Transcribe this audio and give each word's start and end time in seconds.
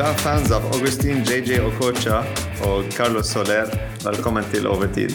Kjære 0.00 0.16
fans 0.16 0.52
av 0.56 0.64
Augustin 0.72 1.18
JJ 1.28 1.58
Okocha 1.60 2.22
og 2.64 2.86
Carlos 2.96 3.34
Soler, 3.34 3.68
velkommen 4.00 4.46
til 4.48 4.64
Overtid. 4.64 5.12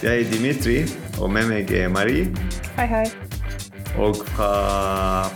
Jeg 0.00 0.22
er 0.22 0.30
Dimitri, 0.30 0.76
og 1.20 1.28
med 1.28 1.50
meg 1.50 1.68
er 1.76 1.90
Marie. 1.92 2.30
Hei, 2.78 2.86
hei. 2.88 3.02
Og 4.00 4.22
fra 4.30 4.48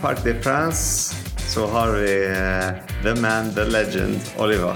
Parc 0.01 0.23
des 0.25 0.41
France 0.41 1.13
så 1.53 1.67
har 1.69 1.93
vi 1.99 2.15
uh, 2.31 2.81
the 3.05 3.13
man, 3.21 3.53
the 3.53 3.67
legend, 3.69 4.17
Oliver. 4.41 4.73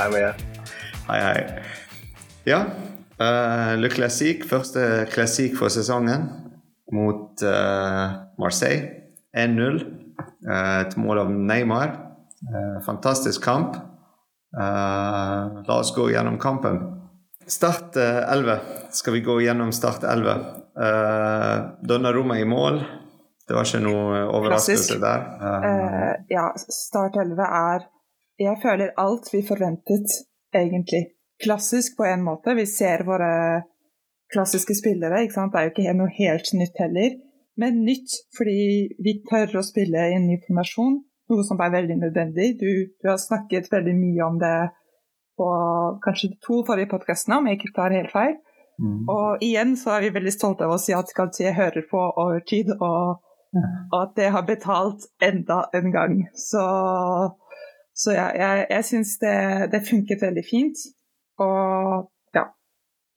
Hei 0.00 0.08
med. 0.16 0.48
Hei, 1.10 1.20
hei. 1.20 1.44
Ja, 2.48 2.64
uh, 3.20 3.76
Le 3.76 3.92
Classique, 3.92 4.48
første 4.48 5.04
klassikk 5.12 5.60
for 5.60 5.68
sesongen 5.68 6.30
mot 6.96 7.44
uh, 7.44 8.24
Marseille. 8.40 8.88
1-0. 9.36 9.82
Uh, 10.48 10.86
et 10.86 10.96
mål 10.96 11.26
av 11.28 11.40
Neymar. 11.52 12.07
Uh, 12.46 12.78
fantastisk 12.86 13.44
kamp. 13.44 13.76
Uh, 14.54 15.62
la 15.66 15.78
oss 15.80 15.94
gå 15.96 16.10
gjennom 16.10 16.38
kampen. 16.38 16.78
Start 17.46 17.96
11. 17.96 18.58
Skal 18.92 19.12
vi 19.16 19.20
gå 19.24 19.40
gjennom 19.40 19.72
Start 19.72 20.04
11? 20.04 20.38
Uh, 20.78 22.12
Roma 22.12 22.38
i 22.38 22.44
mål. 22.44 22.82
Det 23.48 23.56
var 23.56 23.64
ikke 23.64 23.80
noe 23.80 24.24
overraskelse 24.28 24.98
Klassisk. 24.98 25.00
der. 25.00 25.22
Eh, 25.64 26.16
ja, 26.34 26.50
Start 26.56 27.16
11 27.16 27.46
er 27.46 27.86
Jeg 28.38 28.60
føler 28.62 28.92
alt 28.96 29.32
vi 29.32 29.40
forventet, 29.42 30.12
egentlig. 30.54 31.08
Klassisk 31.42 31.96
på 31.96 32.04
en 32.06 32.22
måte. 32.22 32.54
Vi 32.54 32.66
ser 32.66 33.02
våre 33.02 33.64
klassiske 34.30 34.76
spillere. 34.78 35.22
ikke 35.22 35.34
sant? 35.34 35.52
Det 35.52 35.58
er 35.58 35.64
jo 35.64 35.72
ikke 35.72 35.94
noe 35.98 36.12
helt 36.18 36.52
nytt 36.54 36.78
heller. 36.78 37.16
Men 37.58 37.82
nytt 37.82 38.14
fordi 38.38 38.94
vi 39.02 39.16
tør 39.26 39.58
å 39.58 39.64
spille 39.66 40.04
i 40.06 40.14
en 40.14 40.28
ny 40.28 40.36
formasjon, 40.44 41.00
noe 41.32 41.44
som 41.46 41.60
er 41.62 41.74
veldig 41.74 41.96
nødvendig. 42.00 42.50
Du, 42.60 42.70
du 42.98 43.08
har 43.10 43.18
snakket 43.20 43.70
veldig 43.72 43.94
mye 43.98 44.26
om 44.26 44.38
det 44.40 44.56
på 45.38 45.48
kanskje 46.04 46.32
de 46.32 46.38
to 46.42 46.62
forrige 46.66 46.90
podkastene, 46.90 47.38
om 47.38 47.48
jeg 47.48 47.60
ikke 47.60 47.74
tar 47.76 47.94
helt 47.94 48.12
feil. 48.14 48.36
Mm. 48.78 49.08
Og 49.10 49.42
igjen 49.42 49.74
så 49.78 49.96
er 49.96 50.06
vi 50.06 50.14
veldig 50.14 50.34
stolte 50.34 50.66
av 50.66 50.76
å 50.76 50.82
si 50.82 50.94
at 50.94 51.10
Galtier 51.14 51.56
hører 51.56 51.86
på 51.90 51.98
over 51.98 52.42
tid, 52.46 52.70
og, 52.74 53.18
og 53.58 53.98
at 53.98 54.14
det 54.18 54.30
har 54.34 54.46
betalt 54.46 55.08
enda 55.22 55.64
en 55.74 55.90
gang. 55.94 56.20
Så, 56.38 56.62
så 57.94 58.14
ja, 58.14 58.28
jeg, 58.38 58.66
jeg 58.70 58.88
syns 58.92 59.18
det, 59.22 59.36
det 59.74 59.84
funket 59.88 60.22
veldig 60.22 60.46
fint. 60.46 60.86
Og 61.42 62.08
ja, 62.34 62.48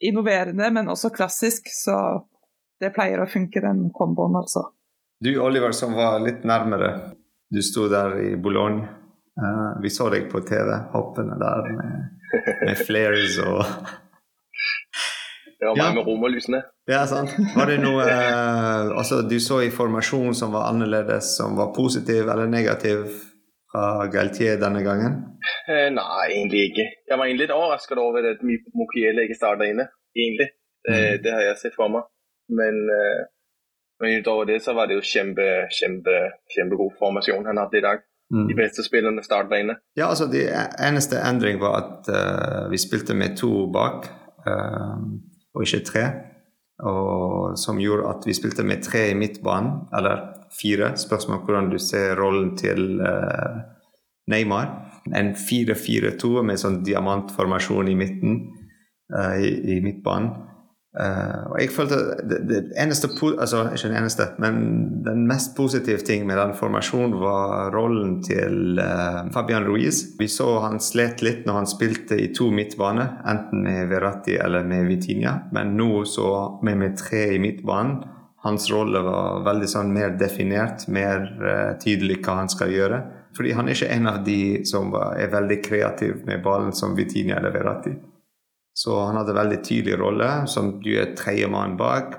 innoverende, 0.02 0.70
men 0.74 0.94
også 0.94 1.14
klassisk, 1.14 1.70
så 1.74 1.98
det 2.82 2.94
pleier 2.96 3.22
å 3.22 3.30
funke, 3.30 3.62
den 3.62 3.90
komboen, 3.94 4.38
altså. 4.42 4.72
Du, 5.22 5.36
Oliver, 5.42 5.74
som 5.78 5.94
var 5.94 6.18
litt 6.24 6.46
nærmere. 6.50 7.12
Du 7.52 7.62
sto 7.62 7.88
der 7.92 8.18
i 8.24 8.36
Boulogne. 8.40 8.88
Uh, 9.42 9.82
vi 9.84 9.90
så 9.90 10.10
deg 10.12 10.28
på 10.32 10.40
TV, 10.44 10.70
hoppende 10.94 11.38
der 11.40 11.68
med, 11.72 11.92
med 12.68 12.80
flares 12.88 13.38
og 13.44 13.64
Det 15.62 15.68
Ja. 15.68 15.74
meg 15.78 15.96
med 16.00 16.06
romerlysene. 16.08 16.62
Ja, 16.90 17.04
sant. 17.06 17.30
Var 17.56 17.68
det 17.70 17.80
noe 17.84 18.02
uh, 18.04 18.98
altså, 18.98 19.22
du 19.30 19.38
så 19.40 19.60
i 19.62 19.70
formasjon 19.70 20.34
som 20.36 20.52
var 20.56 20.70
annerledes, 20.72 21.36
som 21.38 21.54
var 21.60 21.70
positiv 21.76 22.28
eller 22.34 22.48
negativ 22.50 23.04
fra 23.72 24.08
Galtier 24.12 24.58
denne 24.60 24.82
gangen? 24.84 25.20
Eh, 25.70 25.88
nei, 25.94 26.24
egentlig 26.34 26.64
ikke. 26.72 26.88
Jeg 27.12 27.18
var 27.20 27.26
egentlig 27.30 27.46
litt 27.48 27.54
overrasket 27.56 28.02
over 28.02 28.26
at 28.34 28.42
Mokiele 28.76 29.28
ikke 29.28 29.38
starta 29.38 29.68
inne. 29.70 29.86
Egentlig. 30.18 30.50
Det, 30.82 30.98
Mm. 30.98 31.22
det 31.24 31.32
har 31.36 31.42
jeg 31.46 31.58
sett 31.62 31.76
for 31.78 31.88
meg. 31.94 32.04
Men, 32.50 32.76
eh, 32.98 33.22
men 34.02 34.20
utover 34.20 34.50
det 34.50 34.62
så 34.66 34.74
var 34.74 34.90
det 34.90 34.98
jo 34.98 35.04
kjempe, 35.06 35.48
kjempe, 35.72 36.16
kjempegod 36.56 36.96
formasjon 37.00 37.46
han 37.46 37.62
hadde 37.62 37.78
i 37.80 37.86
dag. 37.86 38.02
De 38.32 38.56
beste 38.56 38.84
spillerne 38.84 39.24
starta 39.24 39.60
inne. 39.60 39.76
Ja, 39.96 40.08
altså 40.08 40.26
Det 40.32 40.46
eneste 40.80 41.20
endring 41.20 41.60
var 41.60 41.82
at 41.82 42.08
uh, 42.08 42.70
vi 42.72 42.80
spilte 42.80 43.14
med 43.14 43.36
to 43.38 43.68
bak, 43.74 44.08
uh, 44.48 45.02
og 45.54 45.66
ikke 45.66 45.84
tre. 45.86 46.06
Og 46.88 47.58
som 47.60 47.80
gjorde 47.80 48.08
at 48.10 48.24
vi 48.26 48.34
spilte 48.34 48.64
med 48.64 48.84
tre 48.84 49.10
i 49.12 49.18
midtbanen, 49.20 49.92
eller 49.98 50.24
fire. 50.62 50.94
Spørsmål 50.98 51.44
hvordan 51.44 51.70
du 51.74 51.78
ser 51.78 52.16
rollen 52.16 52.56
til 52.58 53.02
uh, 53.04 53.60
Neymar. 54.32 54.72
En 55.18 55.34
4-4-2 55.36 56.46
med 56.46 56.62
sånn 56.62 56.82
diamantformasjon 56.86 57.90
i 57.90 57.98
midten, 57.98 58.42
i, 59.12 59.48
i 59.76 59.80
midtbanen. 59.84 60.51
Eh, 60.92 61.44
og 61.48 61.56
jeg 61.62 61.72
følte 61.72 61.98
det, 62.28 62.40
det 62.50 62.58
eneste 62.76 63.08
altså 63.40 63.62
ikke 63.72 63.92
det 63.94 64.00
eneste, 64.02 64.26
men 64.44 64.58
den 65.06 65.24
mest 65.30 65.54
positive 65.56 66.04
ting 66.04 66.26
med 66.28 66.36
den 66.36 66.52
formasjonen 66.58 67.14
var 67.22 67.72
rollen 67.72 68.18
til 68.26 68.76
uh, 68.80 69.24
Fabian 69.32 69.64
Ruiz. 69.64 70.04
Vi 70.20 70.28
så 70.28 70.50
han 70.66 70.82
slet 70.84 71.24
litt 71.24 71.48
når 71.48 71.62
han 71.62 71.70
spilte 71.72 72.20
i 72.20 72.28
to 72.36 72.50
midtbaner, 72.52 73.22
enten 73.24 73.64
med 73.64 73.88
Verratti 73.92 74.36
eller 74.36 74.68
med 74.68 74.90
Vitinha. 74.92 75.38
Men 75.56 75.78
nå 75.80 76.04
så 76.04 76.60
med, 76.62 76.82
med 76.84 77.00
tre 77.00 77.30
i 77.38 77.40
midtbanen. 77.40 78.02
Hans 78.44 78.68
rolle 78.74 79.00
var 79.06 79.44
veldig 79.46 79.70
sånn 79.70 79.92
mer 79.96 80.18
definert, 80.20 80.90
mer 80.92 81.24
uh, 81.40 81.72
tydelig 81.80 82.20
hva 82.20 82.42
han 82.42 82.52
skal 82.52 82.76
gjøre. 82.76 83.04
Fordi 83.38 83.56
han 83.56 83.70
er 83.70 83.78
ikke 83.78 83.96
en 83.96 84.12
av 84.12 84.24
de 84.28 84.42
som 84.68 84.92
er 85.16 85.32
veldig 85.32 85.62
kreativ 85.64 86.26
med 86.28 86.44
ballen 86.44 86.76
som 86.76 86.98
Vitinha 86.98 87.40
eller 87.40 87.56
Verratti. 87.56 87.94
Så 88.82 88.96
han 89.00 89.20
hadde 89.20 89.36
veldig 89.38 89.60
tydelig 89.62 89.98
rolle, 90.02 90.30
som 90.50 90.72
du 90.82 90.92
er 90.98 91.12
tredjemann 91.18 91.76
bak. 91.78 92.16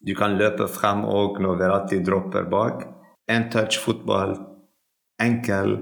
Du 0.00 0.14
kan 0.16 0.38
løpe 0.40 0.68
frem 0.72 1.02
òg 1.08 1.40
når 1.44 1.58
Verratti 1.60 1.98
dropper 2.04 2.46
bak. 2.48 2.86
En 3.28 3.50
touch 3.52 3.76
fotball, 3.84 4.32
enkel. 5.20 5.76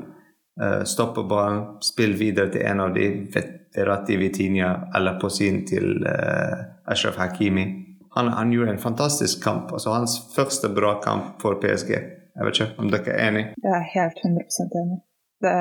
Uh, 0.59 0.83
stoppe 0.85 1.23
ballen, 1.25 1.63
spill 1.81 2.17
videre 2.19 2.51
til 2.53 2.67
en 2.69 2.83
av 2.85 2.97
de, 2.97 3.07
Verratti 3.73 4.19
Vitinha, 4.21 4.73
eller 4.97 5.21
på 5.23 5.31
sin 5.33 5.63
til 5.71 6.03
uh, 6.03 6.59
Ashraf 6.93 7.17
Hakimi. 7.23 7.65
Han, 8.17 8.29
han 8.35 8.51
gjorde 8.53 8.75
en 8.75 8.83
fantastisk 8.83 9.41
kamp. 9.45 9.71
altså 9.73 9.95
Hans 9.95 10.19
første 10.35 10.69
bra 10.75 10.97
kamp 11.05 11.39
for 11.43 11.63
PSG. 11.63 11.95
Jeg 12.37 12.49
vet 12.49 12.59
ikke 12.59 12.83
om 12.83 12.91
dere 12.93 13.15
er 13.15 13.31
enig? 13.31 13.45
Jeg 13.63 13.79
er 13.79 13.89
helt 13.95 14.21
100% 14.27 14.79
enig. 14.83 14.99
Det, 15.43 15.57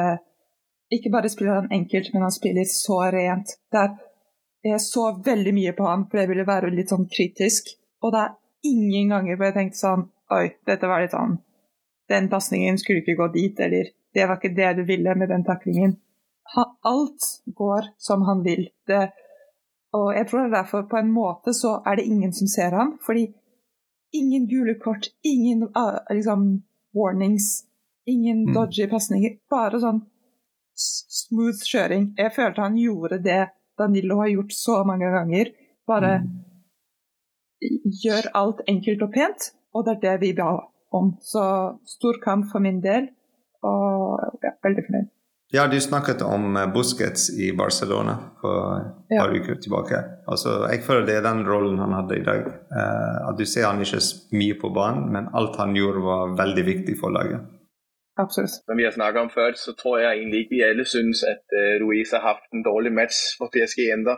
ikke 0.97 1.12
bare 1.13 1.31
spiller 1.31 1.62
han 1.62 1.72
enkelt, 1.72 2.09
men 2.13 2.25
han 2.25 2.35
spiller 2.35 2.68
så 2.68 3.00
rent. 3.16 3.56
Det 3.72 3.79
er, 3.85 3.96
jeg 4.63 4.81
så 4.81 5.07
veldig 5.25 5.53
mye 5.57 5.73
på 5.77 5.85
han, 5.88 6.05
for 6.09 6.22
jeg 6.22 6.29
ville 6.29 6.45
være 6.47 6.69
litt 6.73 6.91
sånn 6.94 7.07
kritisk. 7.09 7.72
Og 8.01 8.13
det 8.13 8.22
er 8.22 8.35
ingen 8.69 9.09
ganger 9.13 9.35
hvor 9.38 9.49
jeg 9.49 9.57
tenkte 9.57 9.79
sånn 9.81 10.07
Oi, 10.31 10.45
dette 10.66 10.88
var 10.88 11.01
litt 11.03 11.11
sånn 11.11 11.33
Den 12.09 12.29
pasningen 12.31 12.77
skulle 12.79 13.01
ikke 13.01 13.17
gå 13.19 13.27
dit, 13.33 13.59
eller 13.59 13.89
det 14.16 14.27
var 14.27 14.38
ikke 14.39 14.55
det 14.55 14.69
du 14.77 14.83
ville 14.88 15.16
med 15.16 15.29
den 15.31 15.44
taklingen. 15.47 15.97
Alt 16.83 17.27
går 17.55 17.91
som 17.97 18.25
han 18.27 18.41
vil. 18.44 18.66
Det, 18.88 19.09
og 19.95 20.09
jeg 20.16 20.27
tror 20.27 20.41
det 20.41 20.49
er 20.49 20.55
derfor 20.57 20.83
på 20.91 20.97
en 20.99 21.11
måte 21.11 21.53
så 21.55 21.78
er 21.88 21.95
det 21.99 22.07
ingen 22.11 22.33
som 22.35 22.47
ser 22.51 22.75
han, 22.75 22.97
fordi 23.05 23.29
ingen 24.13 24.47
gule 24.51 24.75
kort, 24.83 25.07
ingen 25.23 25.69
ah, 25.75 26.01
liksom 26.11 26.63
warnings, 26.93 27.63
ingen 28.05 28.45
Mm. 28.49 28.53
dodgy 28.53 28.88
pasninger. 28.91 29.38
Bare 29.49 29.79
sånn 29.79 30.01
smooth 30.75 31.63
kjøring. 31.63 32.13
Jeg 32.17 32.33
følte 32.35 32.61
han 32.61 32.75
gjorde 32.78 33.22
det 33.23 33.49
Danilo 33.79 34.17
har 34.21 34.27
gjort 34.33 34.51
så 34.53 34.83
mange 34.87 35.09
ganger. 35.13 35.51
Bare 35.87 36.21
gjør 38.03 38.29
alt 38.37 38.61
enkelt 38.69 39.01
og 39.05 39.13
pent, 39.13 39.51
og 39.75 39.85
det 39.87 39.97
er 39.97 40.03
det 40.05 40.19
vi 40.25 40.34
ba 40.37 40.51
om. 40.96 41.13
Så 41.22 41.43
stor 41.87 42.19
kamp 42.23 42.49
for 42.51 42.59
min 42.63 42.81
del, 42.84 43.09
og 43.63 44.40
ja, 44.43 44.55
veldig 44.66 44.85
fornøyd. 44.87 45.09
Ja, 45.51 45.66
du 45.67 45.75
snakket 45.84 46.22
om 46.23 46.55
eh, 46.55 46.69
Busquets 46.72 47.25
i 47.35 47.49
Barcelona 47.57 48.13
for 48.40 48.78
et 48.79 49.17
Ja. 49.17 49.25
par 49.25 49.34
uker 49.35 49.57
tilbake. 49.59 49.97
Altså, 50.28 50.61
jeg 50.72 50.79
føler 50.85 51.05
det 51.05 51.16
er 51.17 51.25
den 51.25 51.43
rollen 51.46 51.78
han 51.79 51.91
hadde 51.91 52.19
i 52.22 52.23
dag. 52.23 52.46
Eh, 52.47 53.29
at 53.29 53.35
du 53.37 53.43
ser 53.46 53.67
han 53.67 53.81
ikke 53.84 53.99
mye 54.31 54.55
på 54.61 54.72
banen, 54.73 55.09
men 55.11 55.28
alt 55.35 55.57
han 55.59 55.75
gjorde 55.75 56.05
var 56.05 56.37
veldig 56.40 56.66
viktig 56.66 56.96
for 57.01 57.11
laget. 57.11 57.41
Absolutt. 58.23 58.56
Som 58.68 58.79
vi 58.79 58.85
har 58.88 58.94
snakket 58.96 59.26
om 59.26 59.32
før, 59.38 59.56
så 59.64 59.72
tror 59.79 60.00
jeg 60.00 60.18
egentlig 60.18 60.40
ikke 60.41 60.56
vi 60.56 60.68
alle 60.70 60.85
synes 60.96 61.23
at 61.34 61.46
Ruiz 61.82 62.12
har 62.16 62.23
hatt 62.29 62.46
en 62.53 62.66
dårlig 62.70 62.94
match 63.00 63.20
for 63.40 63.52
PSG 63.53 63.79
ender. 63.96 64.18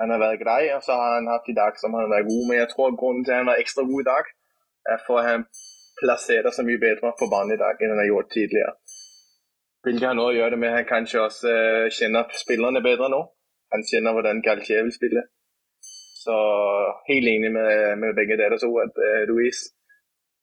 Han 0.00 0.10
har 0.12 0.20
vært 0.22 0.42
grei, 0.44 0.62
og 0.76 0.80
så 0.86 0.96
har 1.00 1.10
han 1.18 1.30
hatt 1.30 1.46
i 1.52 1.58
dag 1.62 1.76
som 1.80 1.94
han 1.94 2.04
har 2.04 2.14
vært 2.16 2.30
god. 2.30 2.42
Men 2.48 2.58
jeg 2.58 2.70
tror 2.72 2.96
grunnen 3.00 3.24
til 3.24 3.34
at 3.34 3.40
han 3.40 3.50
var 3.50 3.62
ekstra 3.62 3.84
god 3.90 4.00
i 4.02 4.10
dag, 4.12 4.24
er 4.92 5.04
for 5.06 5.20
at 5.20 5.28
han 5.30 5.44
plasserer 6.00 6.54
seg 6.54 6.66
mye 6.68 6.82
bedre 6.86 7.12
på 7.20 7.28
banen 7.34 7.54
i 7.56 7.60
dag 7.64 7.78
enn 7.78 7.94
han 7.94 8.02
har 8.02 8.10
gjort 8.10 8.32
tidligere. 8.34 8.74
Hvilket 9.82 10.08
har 10.08 10.16
noe 10.18 10.30
å 10.30 10.38
gjøre 10.38 10.58
med 10.58 10.70
at 10.70 10.80
han 10.80 10.90
kanskje 10.90 11.22
også 11.26 11.52
eh, 11.52 11.86
kjenner 11.98 12.34
spillerne 12.38 12.82
bedre 12.84 13.10
nå. 13.14 13.20
Han 13.74 13.86
kjenner 13.88 14.14
hvordan 14.14 14.42
Galtier 14.46 14.84
vil 14.86 14.94
spille. 14.94 15.22
Så 16.22 16.34
helt 17.08 17.30
enig 17.34 17.50
med, 17.50 17.98
med 18.02 18.14
begge 18.18 18.36
dere 18.38 18.58
to 18.62 18.68
at 18.78 18.98
uh, 19.02 19.22
Ruiz 19.30 19.64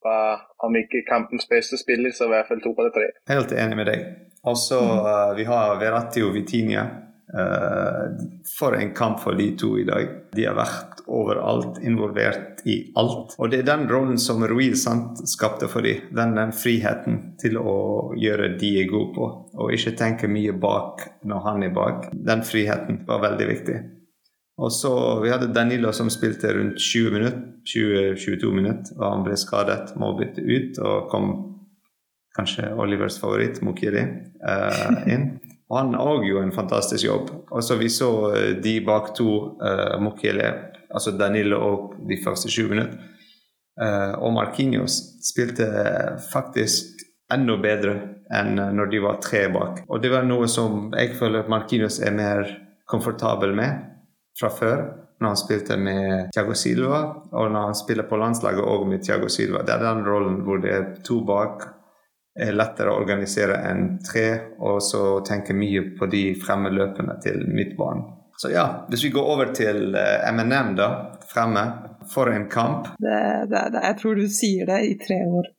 var 0.03 0.47
om 0.65 0.75
ikke 0.79 1.05
kampens 1.09 1.47
beste 1.49 1.79
spiller, 1.79 2.13
så 2.15 2.27
i 2.27 2.33
hvert 2.33 2.49
fall 2.49 2.63
to 2.63 2.73
eller 2.77 2.95
tre. 2.95 3.11
Helt 3.31 3.53
enig 3.53 3.77
med 3.79 3.91
deg. 3.91 4.07
Og 4.47 4.57
så 4.57 4.79
uh, 4.79 5.35
vi 5.37 5.45
har 5.49 5.77
Verratti 5.81 6.23
og 6.25 6.33
Vitinia. 6.37 6.87
Uh, 7.29 8.15
for 8.57 8.73
en 8.73 8.89
kamp 8.97 9.19
for 9.21 9.37
de 9.37 9.51
to 9.57 9.75
i 9.77 9.85
dag. 9.85 10.07
De 10.33 10.47
har 10.47 10.55
vært 10.57 11.03
overalt, 11.05 11.77
involvert 11.85 12.63
i 12.65 12.79
alt. 12.97 13.35
Og 13.37 13.51
det 13.51 13.61
er 13.61 13.67
den 13.67 13.85
rollen 13.89 14.17
som 14.21 14.41
Ruiz 14.47 14.83
sant, 14.85 15.21
skapte 15.29 15.69
for 15.69 15.85
dem. 15.85 16.07
Den, 16.15 16.33
den, 16.37 16.55
friheten 16.55 17.19
til 17.41 17.59
å 17.61 17.77
gjøre 18.17 18.55
de 18.57 18.73
er 18.81 18.89
gode 18.89 19.13
på, 19.17 19.29
og 19.59 19.75
ikke 19.75 19.97
tenke 19.99 20.31
mye 20.31 20.55
bak 20.57 21.05
når 21.29 21.45
han 21.45 21.69
er 21.69 21.75
bak. 21.75 22.09
Den 22.13 22.41
friheten 22.47 23.03
var 23.09 23.21
veldig 23.27 23.49
viktig. 23.53 23.79
Og 24.59 24.71
så 24.75 24.91
Vi 25.23 25.31
hadde 25.31 25.53
Danilo 25.55 25.91
som 25.95 26.09
spilte 26.11 26.51
rundt 26.53 26.79
20 26.79 27.13
minutter, 27.15 27.39
20-22 27.69 28.51
minutter, 28.51 28.95
og 28.97 29.05
han 29.13 29.23
ble 29.23 29.37
skadet, 29.39 29.93
må 29.99 30.11
bytte 30.17 30.43
ut, 30.43 30.79
og 30.83 31.07
kom 31.11 31.29
kanskje 32.35 32.73
Olivers 32.79 33.19
favoritt, 33.21 33.61
Mukiri, 33.63 34.03
uh, 34.43 34.99
inn. 35.07 35.29
Og 35.69 35.77
han 35.77 35.95
òg 35.99 36.25
gjorde 36.27 36.49
en 36.49 36.55
fantastisk 36.55 37.05
jobb. 37.05 37.31
Og 37.51 37.63
så 37.63 37.77
Vi 37.79 37.89
så 37.93 38.09
uh, 38.33 38.37
de 38.63 38.79
bak 38.85 39.13
to, 39.15 39.55
uh, 39.61 39.95
Mokele, 40.01 40.51
altså 40.89 41.15
Danilo 41.17 41.59
og 41.63 41.93
de 42.09 42.19
første 42.23 42.49
20 42.49 42.69
minutter. 42.69 42.99
Uh, 43.79 44.19
og 44.19 44.33
Markinios 44.35 44.97
spilte 45.23 45.69
faktisk 46.33 47.05
enda 47.31 47.55
bedre 47.61 47.93
enn 48.33 48.57
når 48.75 48.89
de 48.91 48.99
var 49.03 49.21
tre 49.23 49.45
bak. 49.53 49.85
Og 49.87 50.01
det 50.03 50.11
var 50.11 50.25
noe 50.27 50.49
som 50.51 50.89
jeg 50.97 51.15
føler 51.15 51.47
Markinios 51.47 52.01
er 52.03 52.11
mer 52.11 52.49
komfortabel 52.89 53.53
med 53.55 53.88
fra 54.39 54.49
før. 54.53 54.85
Når 55.19 55.33
han 55.33 55.39
spilte 55.39 55.75
med 55.77 56.29
Thiago 56.31 56.55
Silva, 56.55 57.01
og 57.35 57.51
når 57.51 57.65
han 57.69 57.75
spiller 57.75 58.07
på 58.07 58.19
landslaget 58.21 58.63
òg 58.63 58.85
med 58.87 59.03
Thiago 59.03 59.27
Silva. 59.27 59.65
Det 59.67 59.75
er 59.75 59.83
den 59.83 60.05
rollen 60.07 60.39
hvor 60.45 60.61
det 60.63 60.71
er 60.71 60.87
to 61.03 61.19
bak 61.27 61.67
er 62.39 62.55
lettere 62.55 62.93
å 62.93 63.01
organisere 63.01 63.57
enn 63.67 63.97
tre, 64.05 64.55
og 64.63 64.79
så 64.83 65.19
tenke 65.27 65.55
mye 65.57 65.89
på 65.99 66.07
de 66.11 66.23
fremme 66.39 66.71
løpene 66.71 67.17
til 67.23 67.43
midtbanen. 67.51 68.05
Så 68.39 68.53
ja, 68.53 68.85
hvis 68.87 69.03
vi 69.03 69.11
går 69.11 69.31
over 69.33 69.49
til 69.51 69.91
MNM, 69.91 70.75
da, 70.79 70.87
fremme, 71.27 71.65
for 72.09 72.31
en 72.31 72.47
kamp. 72.49 72.87
Det, 72.95 73.17
det, 73.51 73.63
det, 73.73 73.81
jeg 73.83 73.97
tror 73.99 74.15
du 74.15 74.29
sier 74.31 74.69
det 74.69 74.77
i 74.87 74.93
tre 75.01 75.17
ord. 75.27 75.49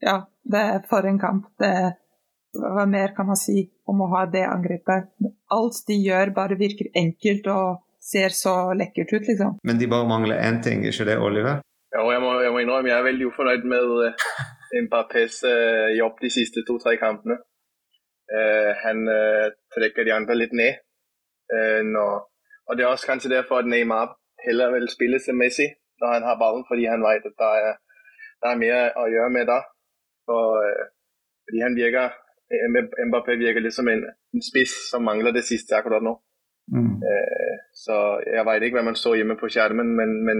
Ja, 0.00 0.20
det 0.54 0.62
er 0.76 0.86
for 0.88 1.08
en 1.10 1.18
kamp. 1.18 1.48
Det, 1.58 1.72
hva 2.60 2.86
mer 2.90 3.14
kan 3.16 3.28
man 3.28 3.38
si 3.38 3.66
om 3.90 4.02
å 4.04 4.10
ha 4.14 4.24
det 4.30 4.44
angrepet? 4.48 5.10
Alt 5.54 5.84
de 5.88 5.96
gjør, 6.00 6.34
bare 6.36 6.58
virker 6.60 6.90
enkelt 6.98 7.48
og 7.52 7.84
ser 8.04 8.34
så 8.36 8.72
lekkert 8.76 9.12
ut, 9.12 9.28
liksom. 9.30 9.56
Men 9.64 9.80
de 9.80 9.88
bare 9.88 10.08
mangler 10.08 10.40
én 10.40 10.60
ting, 10.64 10.84
ikke 10.84 11.06
det, 11.08 11.16
Oliver? 11.18 11.62
Ja, 11.94 12.02
jeg 12.10 12.20
må, 12.24 12.32
jeg 12.42 12.52
må 12.52 12.60
innrømme 12.60 12.90
jeg 12.90 12.98
er 12.98 13.06
veldig 13.06 13.26
ufornøyd 13.30 13.66
med 13.70 13.90
eh, 14.08 14.24
Mbappés 14.84 15.38
uh, 15.46 15.90
jobb 15.94 16.18
de 16.24 16.30
siste 16.34 16.64
to-tre 16.66 16.96
kampene. 16.98 17.38
Uh, 18.34 18.72
han 18.82 19.04
uh, 19.06 19.46
trekker 19.76 20.06
de 20.06 20.14
andre 20.16 20.36
litt 20.40 20.56
ned. 20.56 20.82
Når, 21.54 22.12
og 22.66 22.76
Det 22.76 22.82
er 22.82 22.88
også 22.88 23.06
kanskje 23.06 23.30
derfor 23.30 23.60
at 23.60 23.68
Neymar 23.68 24.14
heller 24.46 24.72
vil 24.72 24.88
spille 24.88 25.18
som 25.20 25.36
Messi 25.38 25.66
når 26.00 26.14
han 26.14 26.24
har 26.26 26.38
ballen, 26.40 26.64
fordi 26.66 26.88
han 26.88 27.04
vet 27.04 27.26
at 27.28 27.36
det 27.42 27.50
er, 27.68 27.76
der 28.42 28.48
er 28.50 28.62
mer 28.62 28.96
å 28.98 29.04
gjøre 29.12 29.34
med 29.36 29.46
da. 29.52 29.58
For, 30.24 30.64
fordi 31.44 31.60
han 31.62 31.76
virker 31.76 32.16
Mbappé 33.08 33.36
virker 33.40 33.64
litt 33.64 33.76
som 33.76 33.88
en, 33.90 34.04
en 34.04 34.44
spiss 34.44 34.74
som 34.90 35.04
mangler 35.06 35.34
det 35.34 35.44
siste 35.46 35.76
akkurat 35.78 36.04
nå. 36.04 36.16
Mm. 36.72 36.94
så 37.76 37.94
jeg 38.24 38.40
vet 38.48 38.62
ikke 38.64 38.78
hva 38.78 38.86
man 38.86 38.96
så 38.96 39.10
hjemme 39.12 39.34
på 39.36 39.50
skjermen, 39.52 39.90
men, 39.98 40.14
men 40.24 40.38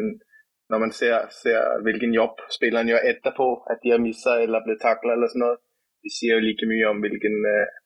når 0.71 0.79
man 0.79 0.93
ser, 0.93 1.27
ser, 1.43 1.83
hvilken 1.85 2.15
jobb 2.15 2.41
spilleren 2.57 2.89
gjør 2.89 3.09
etterpå, 3.11 3.49
at 3.71 3.83
de 3.83 3.93
har 3.93 4.03
mista 4.03 4.39
eller 4.43 4.65
blitt 4.65 4.81
takla 4.83 5.15
eller 5.15 5.33
sånn 5.33 5.45
noe, 5.45 5.59
det 6.05 6.13
sier 6.13 6.39
jo 6.39 6.45
like 6.45 6.69
mye 6.69 6.89
om 6.89 7.03
hvilken, 7.05 7.37
uh, 7.49 7.77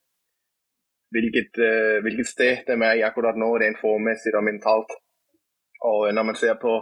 hvilket, 1.15 1.59
uh, 1.63 1.99
hvilket, 2.05 2.31
sted 2.31 2.63
de 2.71 2.79
er 2.79 3.01
i 3.01 3.05
akkurat 3.07 3.39
nå, 3.39 3.51
rent 3.63 3.81
formmessig 3.83 4.35
og 4.35 4.47
mentalt. 4.47 4.95
Og 5.91 6.09
når 6.15 6.31
man 6.31 6.39
ser 6.39 6.59
på, 6.63 6.75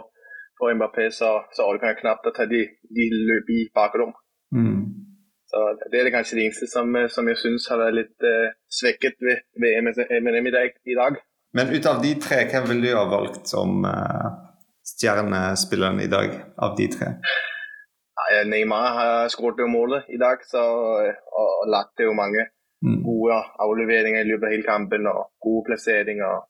på 0.57 0.71
Mbappé, 0.77 1.09
så, 1.13 1.33
så 1.53 1.65
orker 1.69 1.91
han 1.91 1.99
knapt 2.01 2.29
å 2.29 2.33
ta 2.33 2.47
de, 2.49 2.63
de 2.97 3.09
løp 3.29 3.51
i 3.53 3.59
bakrom. 3.73 4.13
Mm. 4.53 4.96
Så 5.47 5.63
Det 5.91 6.01
er 6.01 6.11
kanskje 6.11 6.37
det 6.39 6.45
eneste 6.49 6.67
som, 6.67 6.91
som 7.07 7.27
jeg 7.31 7.39
syns 7.39 7.69
har 7.71 7.79
vært 7.79 7.95
litt 7.95 8.25
svekket 8.79 9.15
ved, 9.23 9.45
ved 9.55 9.77
MNM 10.19 10.49
i 10.49 10.55
dag, 10.55 10.73
i 10.83 10.97
dag. 10.97 11.19
Men 11.55 11.71
ut 11.71 11.87
av 11.87 12.01
de 12.03 12.11
tre, 12.19 12.41
hvem 12.51 12.67
vil 12.73 12.81
du 12.83 12.89
ha 12.91 13.05
valgt 13.07 13.47
som 13.47 13.85
stjernespilleren 14.91 16.01
i 16.03 16.09
dag, 16.11 16.35
av 16.59 16.75
de 16.75 16.89
tre? 16.91 17.13
Neymar 18.51 18.91
har 18.97 19.31
skåret 19.31 19.63
målet 19.71 20.09
i 20.11 20.19
dag, 20.19 20.43
så, 20.43 20.59
og, 20.59 21.49
og 21.63 21.71
lagt 21.71 21.95
til 21.99 22.13
mange 22.15 22.43
mm. 22.83 23.01
gode 23.05 23.39
avleveringer 23.63 24.23
i 24.25 24.29
løpet 24.31 24.47
av 24.47 24.55
hele 24.55 24.67
kampen 24.67 25.09
og 25.11 25.29
gode 25.43 25.65
plasseringer. 25.69 26.27
Og, 26.27 26.47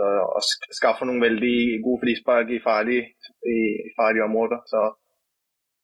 og 0.00 0.74
skaffer 0.76 1.08
noen 1.08 1.22
veldig 1.22 1.80
gode 1.84 2.02
frispark 2.04 2.52
i 2.52 2.60
farlige, 2.64 3.14
i 3.44 3.60
farlige 3.96 4.26
områder. 4.28 4.62
Så, 4.70 4.84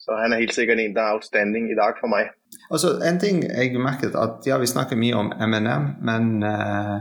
så, 0.07 0.15
han 0.21 0.33
er 0.33 0.45
helt 0.45 0.55
sikkert 0.55 0.79
en 0.79 0.95
der 0.95 1.17
outstanding 1.17 1.67
i 1.73 1.79
dag 1.79 1.99
for 1.99 2.13
meg. 2.13 2.31
Altså, 2.71 2.95
en 3.03 3.19
ting 3.19 3.43
jeg 3.43 3.75
merket 3.83 4.15
at 4.15 4.47
ja, 4.47 4.57
Vi 4.63 4.71
snakker 4.71 4.99
mye 4.99 5.19
om 5.19 5.35
MNM, 5.35 5.93
men 6.07 6.33
uh 6.47 6.97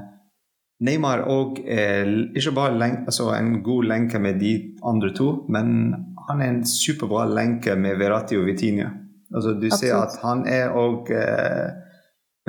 Neymar 0.84 1.24
òg 1.32 1.62
er 1.72 2.10
ikke 2.36 2.52
bare 2.56 2.76
lenke, 2.76 3.06
altså 3.08 3.30
en 3.38 3.62
god 3.64 3.88
lenke 3.88 4.20
med 4.20 4.42
de 4.42 4.52
andre 4.84 5.14
to, 5.16 5.30
men 5.48 5.94
han 6.28 6.42
er 6.42 6.52
en 6.52 6.66
superbra 6.68 7.24
lenke 7.32 7.78
med 7.80 7.96
Verratti 8.02 8.36
og 8.36 8.50
Vitinha. 8.50 8.90
Altså, 9.36 9.54
du 9.56 9.70
Absolutt. 9.70 9.80
ser 9.80 9.96
at 9.96 10.18
han 10.24 10.44
er 10.48 10.76
òg 10.76 11.12
uh, 11.16 11.70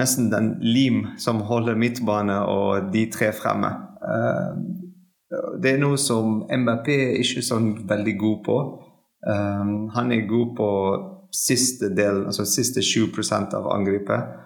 nesten 0.01 0.31
den 0.33 0.57
lim 0.61 1.05
som 1.23 1.45
holder 1.47 1.79
midtbane 1.79 2.41
og 2.51 2.91
de 2.93 3.07
tre 3.15 3.31
fremme. 3.37 3.71
Uh, 4.03 4.59
det 5.63 5.77
er 5.77 5.81
noe 5.83 5.99
som 5.99 6.43
MBP 6.51 6.91
er 6.97 7.17
ikke 7.23 7.47
sånn 7.47 7.73
veldig 7.89 8.17
god 8.19 8.43
på. 8.47 8.59
Um, 9.27 9.89
han 9.95 10.13
er 10.13 10.29
god 10.31 10.57
på 10.57 10.71
siste 11.35 11.91
del, 11.95 12.25
altså 12.27 12.47
siste 12.47 12.81
20% 12.81 13.57
av 13.59 13.67
angrepet, 13.75 14.37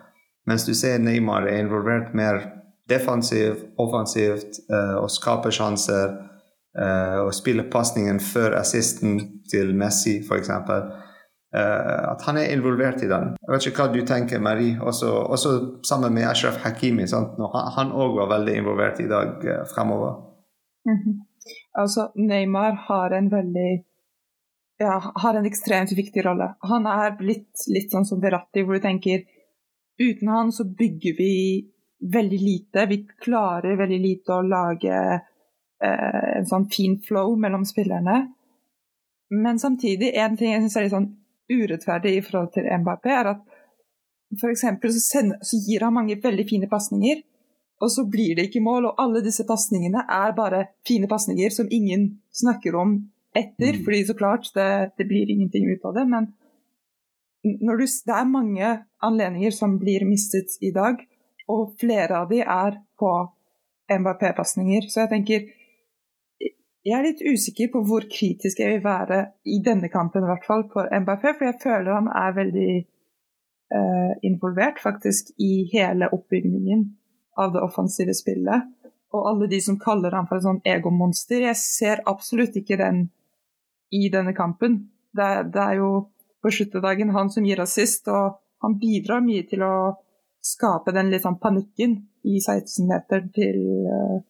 mens 0.49 0.65
du 0.65 0.73
ser 0.75 0.99
Neymar 0.99 1.44
er 1.47 1.61
involvert 1.61 2.15
mer 2.17 2.41
defensivt, 2.91 3.67
offensivt 3.79 4.62
uh, 4.73 4.97
og 5.03 5.11
skaper 5.12 5.55
sjanser. 5.55 6.19
Uh, 6.71 7.27
og 7.27 7.32
spiller 7.35 7.67
pasningen 7.67 8.21
før 8.23 8.55
assisten 8.61 9.17
til 9.50 9.73
Messi, 9.75 10.21
f.eks. 10.23 10.50
Uh, 10.55 10.77
eh, 11.50 12.02
at 12.12 12.23
han 12.28 12.38
er 12.38 12.52
involvert 12.54 13.02
i 13.02 13.09
den. 13.11 13.33
Jeg 13.43 13.50
vet 13.50 13.66
ikke 13.66 13.83
hva 13.83 13.95
du 13.95 14.04
tenker, 14.07 14.38
Marie. 14.38 14.76
Også, 14.78 15.11
også 15.35 15.54
sammen 15.88 16.14
med 16.14 16.28
Ashraf 16.31 16.61
Hakimi. 16.62 17.09
Sant? 17.11 17.35
Han 17.76 17.90
òg 17.90 18.14
var 18.21 18.31
veldig 18.37 18.54
involvert 18.62 19.02
i 19.02 19.09
dag 19.11 19.43
uh, 19.43 19.64
fremover. 19.75 20.14
Mm 20.87 20.99
-hmm. 21.02 21.19
Altså, 21.75 22.09
Neymar 22.14 22.73
har 22.88 23.19
en 23.19 23.31
veldig 23.31 23.73
ja, 24.80 25.12
har 25.14 25.34
en 25.34 25.46
ekstremt 25.46 25.92
viktig 25.92 26.25
rolle. 26.25 26.54
Han 26.60 26.87
er 26.88 27.12
blitt 27.18 27.66
litt 27.68 27.92
sånn 27.92 28.06
som 28.08 28.20
Beratti, 28.20 28.62
hvor 28.64 28.78
du 28.78 28.84
tenker 28.84 29.26
uten 30.00 30.30
han 30.32 30.52
så 30.56 30.64
bygger 30.64 31.16
vi 31.18 31.34
veldig 32.12 32.38
lite. 32.40 32.87
Vi 32.88 33.02
klarer 33.20 33.76
veldig 33.76 33.99
lite 34.00 34.32
å 34.32 34.46
lage 34.46 34.96
eh, 35.84 36.30
en 36.38 36.49
sånn 36.49 36.64
fin 36.72 36.96
flow 37.04 37.37
mellom 37.37 37.66
spillerne. 37.68 38.22
Men 39.37 39.60
samtidig, 39.60 40.14
en 40.16 40.40
ting 40.40 40.54
jeg 40.54 40.64
syns 40.64 40.78
er 40.78 40.87
litt 40.87 40.96
sånn 40.96 41.12
urettferdig 41.50 42.16
i 42.16 42.25
forhold 42.25 42.54
til 42.56 42.72
Mbappé, 42.80 43.12
er 43.12 43.32
at 43.34 43.44
f.eks. 44.40 44.64
Så, 44.96 45.26
så 45.44 45.62
gir 45.66 45.84
han 45.84 45.99
mange 45.99 46.16
veldig 46.25 46.49
fine 46.49 46.72
pasninger, 46.72 47.20
og 47.84 47.92
så 47.92 48.08
blir 48.08 48.32
det 48.38 48.49
ikke 48.49 48.64
mål. 48.64 48.88
Og 48.88 49.04
alle 49.04 49.20
disse 49.28 49.44
pasningene 49.44 50.08
er 50.08 50.32
bare 50.37 50.70
fine 50.88 51.10
pasninger 51.10 51.52
som 51.52 51.68
ingen 51.68 52.14
snakker 52.32 52.80
om 52.80 53.02
etter, 53.37 53.76
mm. 53.76 53.84
fordi 53.84 54.04
så 54.04 54.14
klart, 54.14 54.50
det, 54.54 54.90
det, 54.99 55.04
blir 55.04 55.30
ingenting 55.30 55.70
ut 55.70 55.84
av 55.84 55.94
det. 55.94 56.04
Men 56.10 56.30
du, 57.42 57.87
det 57.87 58.16
er 58.16 58.28
mange 58.28 58.72
anledninger 59.06 59.54
som 59.54 59.78
blir 59.80 60.04
mistet 60.08 60.58
i 60.60 60.72
dag, 60.75 61.00
og 61.50 61.75
flere 61.80 62.22
av 62.22 62.30
de 62.30 62.42
er 62.42 62.78
på 63.00 63.14
MBP-pasninger. 63.90 64.87
Så 64.90 65.04
jeg 65.04 65.12
tenker 65.14 65.49
Jeg 66.80 66.96
er 66.96 67.04
litt 67.04 67.20
usikker 67.20 67.68
på 67.75 67.82
hvor 67.84 68.06
kritisk 68.08 68.62
jeg 68.62 68.78
vil 68.78 68.84
være 68.84 69.18
i 69.44 69.58
denne 69.60 69.90
kampen, 69.92 70.25
i 70.25 70.30
hvert 70.30 70.46
fall 70.49 70.62
for 70.72 70.88
MBP, 70.88 71.26
for 71.37 71.44
jeg 71.50 71.58
føler 71.60 71.92
han 71.92 72.08
er 72.08 72.37
veldig 72.38 72.70
eh, 73.76 74.12
involvert 74.25 74.80
faktisk 74.80 75.34
i 75.37 75.68
hele 75.75 76.08
oppbyggingen 76.08 76.87
av 77.37 77.52
det 77.52 77.60
offensive 77.60 78.14
spillet. 78.16 78.64
Og 79.12 79.28
alle 79.28 79.50
de 79.50 79.60
som 79.60 79.76
kaller 79.76 80.16
ham 80.16 80.28
for 80.30 80.38
et 80.38 80.46
sånn 80.46 80.62
egomonster. 80.64 81.44
Jeg 81.44 81.58
ser 81.60 82.00
absolutt 82.08 82.56
ikke 82.56 82.78
den 82.80 83.10
i 83.90 84.09
denne 84.12 84.35
kampen. 84.37 84.82
Det, 85.12 85.28
det 85.54 85.62
er 85.62 85.80
jo 85.80 85.90
på 86.42 86.52
sluttedagen 86.54 87.12
han 87.14 87.30
som 87.32 87.47
gir 87.47 87.61
assist, 87.62 88.09
og 88.09 88.38
han 88.64 88.76
bidrar 88.80 89.25
mye 89.25 89.44
til 89.49 89.64
å 89.64 89.75
skape 90.44 90.94
den 90.97 91.11
litt 91.12 91.26
sånn 91.26 91.40
panikken 91.40 91.99
i 92.28 92.38
16-meteren 92.40 93.28
til 93.35 93.59
uh, 93.88 94.20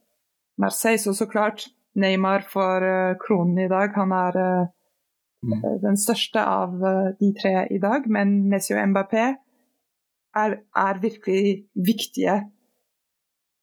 Marseille. 0.63 0.99
Så 1.03 1.15
så 1.15 1.29
klart, 1.31 1.69
Neymar 1.99 2.47
får 2.51 2.87
uh, 2.87 3.19
kronen 3.23 3.65
i 3.67 3.71
dag. 3.71 3.95
Han 3.99 4.15
er 4.15 4.39
uh, 4.41 4.71
mm. 5.47 5.67
den 5.85 6.01
største 6.01 6.43
av 6.43 6.75
de 7.21 7.31
tre 7.39 7.67
i 7.71 7.79
dag. 7.83 8.09
Men 8.11 8.41
Messi 8.51 8.75
og 8.75 8.83
Mbappé 8.91 9.27
er, 10.37 10.57
er, 10.87 11.03
virkelig 11.03 11.67
viktige 11.75 12.41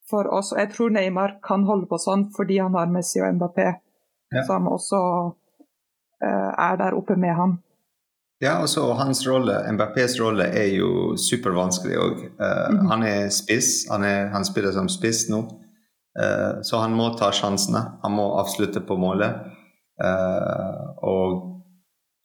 for 0.09 0.29
oss. 0.31 0.53
Og 0.53 0.61
jeg 0.61 0.71
tror 0.75 0.95
Neymar 0.95 1.37
kan 1.43 1.67
holde 1.67 1.89
på 1.91 1.99
sånn 1.99 2.29
fordi 2.35 2.61
han 2.63 2.75
har 2.79 2.91
Messi 2.91 3.21
og 3.23 3.35
Mbappé 3.39 3.67
ja. 3.67 4.43
som 4.47 4.67
også 4.71 5.01
er 6.21 6.77
der 6.79 6.95
oppe 6.97 7.15
med 7.15 7.35
han. 7.35 7.57
Ja, 8.39 8.59
og 8.61 8.69
så 8.69 8.85
hans 8.93 9.23
rolle, 9.27 9.55
Mbappés 9.73 10.19
rolle, 10.21 10.45
er 10.53 10.69
jo 10.75 11.15
supervanskelig 11.17 11.97
òg. 11.97 12.17
Uh, 12.37 12.69
mm 12.69 12.77
-hmm. 12.77 12.89
Han 12.91 13.03
er 13.03 13.29
spiss, 13.29 13.89
han, 13.89 14.03
er, 14.03 14.27
han, 14.27 14.45
spiller 14.45 14.71
som 14.71 14.89
spiss 14.89 15.29
nå, 15.29 15.39
uh, 16.21 16.61
så 16.61 16.77
han 16.77 16.93
må 16.93 17.09
ta 17.17 17.31
sjansene. 17.31 17.81
Han 18.03 18.11
må 18.11 18.39
avslutte 18.39 18.81
på 18.81 18.97
målet. 18.97 19.33
og 20.97 21.43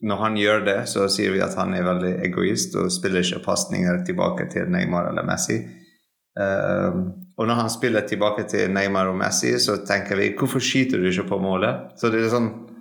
når 0.01 0.17
han 0.17 0.37
gjør 0.37 0.65
det, 0.65 0.89
så 0.89 1.09
sier 1.09 1.33
vi 1.33 1.41
at 1.41 1.55
han 1.55 1.75
er 1.75 1.83
veldig 1.83 2.25
egoist 2.27 2.77
og 2.77 2.93
spiller 2.93 3.21
ikke 3.21 3.45
pasninger 3.45 4.05
tilbake 4.05 4.51
til 4.51 4.69
Neymar 4.71 5.09
eller 5.09 5.23
Messi. 5.23 5.57
og 7.37 7.47
når 7.47 7.55
han 7.55 7.71
spiller 7.71 8.01
tilbake 8.01 8.45
til 8.49 8.71
Neymar 8.71 9.07
og 9.07 9.17
Messi, 9.17 9.59
så 9.59 9.77
tenker 9.87 10.17
vi 10.17 10.35
hvorfor 10.39 10.61
skyter 10.61 10.99
du 10.99 11.07
ikke 11.07 11.29
på 11.29 11.39
målet? 11.39 11.75
Så 11.97 12.11
det 12.11 12.21
er 12.21 12.29
sånn 12.29 12.72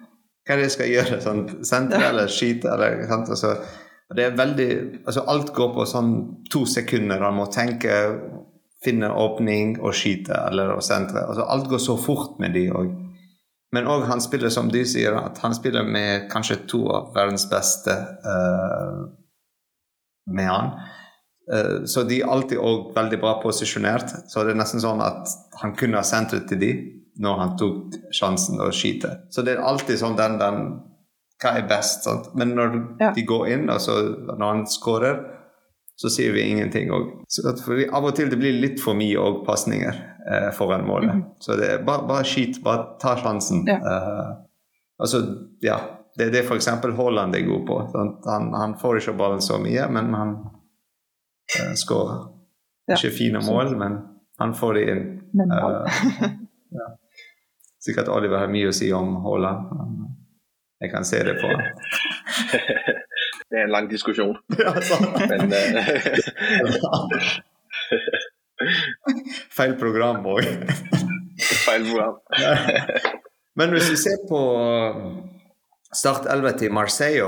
hva 0.41 0.55
er 0.55 0.57
det 0.57 0.69
jeg 0.69 0.73
skal 0.75 0.89
gjøre? 0.89 1.21
Sånn, 1.21 1.41
sentre 1.67 2.01
eller 2.09 2.31
skyte? 2.31 2.71
Eller, 2.73 3.03
altså, 3.11 3.53
det 4.17 4.25
er 4.25 4.37
veldig, 4.39 4.71
altså, 5.05 5.25
alt 5.29 5.51
går 5.53 5.73
på 5.75 5.85
sånn 5.89 6.13
to 6.51 6.63
sekunder. 6.69 7.21
Han 7.21 7.37
må 7.37 7.45
tenke, 7.53 7.99
finne 8.81 9.11
åpning 9.13 9.75
og 9.77 9.93
skyte 9.93 10.33
eller 10.47 10.73
å 10.73 10.81
sentre. 10.81 11.27
Altså, 11.27 11.45
alt 11.45 11.69
går 11.69 11.83
så 11.83 11.97
fort 12.01 12.39
med 12.41 12.55
de 12.57 12.65
òg. 12.73 12.89
Men 13.71 13.87
òg 13.87 14.07
han 14.09 14.23
spiller, 14.23 14.51
som 14.51 14.71
du 14.73 14.81
sier, 14.83 15.15
at 15.15 15.37
han 15.45 15.53
spiller 15.55 15.85
med 15.87 16.25
kanskje 16.31 16.63
to 16.67 16.81
av 16.91 17.13
verdens 17.15 17.45
beste 17.51 17.93
uh, 18.25 19.05
med 20.33 20.49
han. 20.49 20.73
Uh, 21.51 21.85
så 21.87 22.03
de 22.09 22.17
er 22.19 22.33
alltid 22.33 22.59
òg 22.59 22.89
veldig 22.97 23.21
bra 23.21 23.37
posisjonert. 23.43 24.11
Så 24.27 24.43
det 24.43 24.55
er 24.55 24.59
nesten 24.59 24.83
sånn 24.83 25.05
at 25.05 25.29
han 25.61 25.77
kunne 25.77 26.01
ha 26.01 26.03
sentret 26.07 26.49
til 26.49 26.59
de 26.65 26.73
når 27.21 27.41
han 27.41 27.57
tok 27.59 27.99
sjansen 28.15 28.61
å 28.61 28.71
skyte. 28.73 29.11
Så 29.29 29.43
det 29.45 29.55
er 29.55 29.67
alltid 29.71 29.99
sånn 30.01 30.17
den, 30.19 30.39
den 30.41 30.63
Hva 31.41 31.55
er 31.57 31.67
best? 31.69 32.03
Sant? 32.05 32.31
Men 32.37 32.55
når 32.57 32.75
ja. 33.01 33.11
de 33.15 33.23
går 33.25 33.47
inn, 33.49 33.69
altså 33.73 33.95
når 34.27 34.43
han 34.45 34.65
skårer, 34.69 35.21
så 36.01 36.09
sier 36.09 36.33
vi 36.33 36.43
ingenting 36.49 36.91
òg. 36.93 37.09
Av 37.93 38.05
og 38.05 38.13
til 38.17 38.29
det 38.29 38.37
blir 38.41 38.57
litt 38.61 38.81
for 38.81 38.97
mye 38.97 39.17
òg 39.21 39.41
pasninger 39.45 39.97
eh, 40.29 40.49
foran 40.57 40.85
målet. 40.87 41.15
Mm 41.15 41.21
-hmm. 41.21 41.35
Så 41.39 41.55
det 41.55 41.71
er 41.73 41.83
bare, 41.85 42.07
bare 42.07 42.23
skyt, 42.23 42.63
bare 42.63 42.85
ta 43.01 43.15
sjansen. 43.17 43.67
Ja. 43.67 43.77
Uh, 43.77 44.37
altså, 44.99 45.17
ja. 45.61 45.77
Det 46.17 46.27
er 46.27 46.31
det 46.31 46.45
f.eks. 46.45 46.67
Haaland 46.67 47.35
er 47.35 47.45
god 47.47 47.67
på. 47.67 47.75
Han, 48.25 48.53
han, 48.53 48.75
får 48.81 48.97
ikke 48.97 49.17
ballen 49.17 49.41
så 49.41 49.57
mye, 49.57 49.87
men 49.91 50.13
han 50.13 50.29
uh, 51.59 51.73
skårer. 51.75 52.27
Ja. 52.87 52.95
Ikke 52.95 53.17
fine 53.17 53.39
mål, 53.45 53.77
men 53.77 53.97
han 54.39 54.53
får 54.53 54.73
det 54.73 54.81
inn. 54.91 55.05
Uh, 55.51 55.87
ja. 56.79 56.87
Sikkert 57.81 58.11
Oliver 58.13 58.43
har 58.43 58.51
mye 58.51 58.69
å 58.69 58.75
si 58.75 58.91
om 58.93 59.15
Haaland. 59.23 59.69
Jeg 60.81 60.91
kan 60.93 61.05
se 61.05 61.21
det 61.25 61.37
på 61.41 61.49
Det 63.51 63.59
er 63.59 63.65
en 63.65 63.73
lang 63.73 63.89
diskusjon. 63.91 64.37
Ja, 64.61 64.73
Men, 65.29 65.51
Feil 69.49 69.73
program 69.79 70.25
òg. 70.29 70.45
Feil 71.65 71.87
program. 71.89 72.19
Men 73.57 73.73
hvis 73.73 73.89
vi 73.89 73.97
ser 73.99 74.21
på 74.29 74.41
Start 75.91 76.27
11 76.29 76.53
til 76.61 76.71
Marseille 76.71 77.25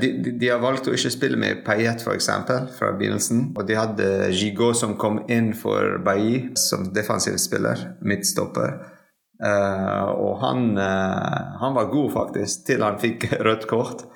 de, 0.00 0.08
de, 0.24 0.32
de, 0.40 0.48
har 0.48 0.58
valgt 0.58 0.88
å 0.90 0.94
ikke 0.96 1.12
spille 1.14 1.38
med 1.38 1.60
Payet 1.68 2.00
f.eks. 2.02 2.30
fra 2.78 2.88
begynnelsen. 2.96 3.52
Og 3.54 3.68
de 3.68 3.76
hadde 3.78 4.08
Gigot 4.34 4.80
som 4.80 4.96
kom 4.98 5.20
inn 5.30 5.52
for 5.54 6.00
Bailly 6.02 6.56
som 6.58 6.88
defensiv 6.96 7.36
spiller, 7.38 7.92
midtstopper. 8.02 8.95
Uh, 9.44 10.08
og 10.16 10.38
han, 10.40 10.70
uh, 10.78 11.56
han, 11.60 11.74
var 11.76 11.90
god, 11.92 12.12
faktisk, 12.14 12.64
til 12.70 12.84
han 12.84 13.00
fikk 13.00 13.28
rødt 13.46 13.66
kort. 13.68 14.06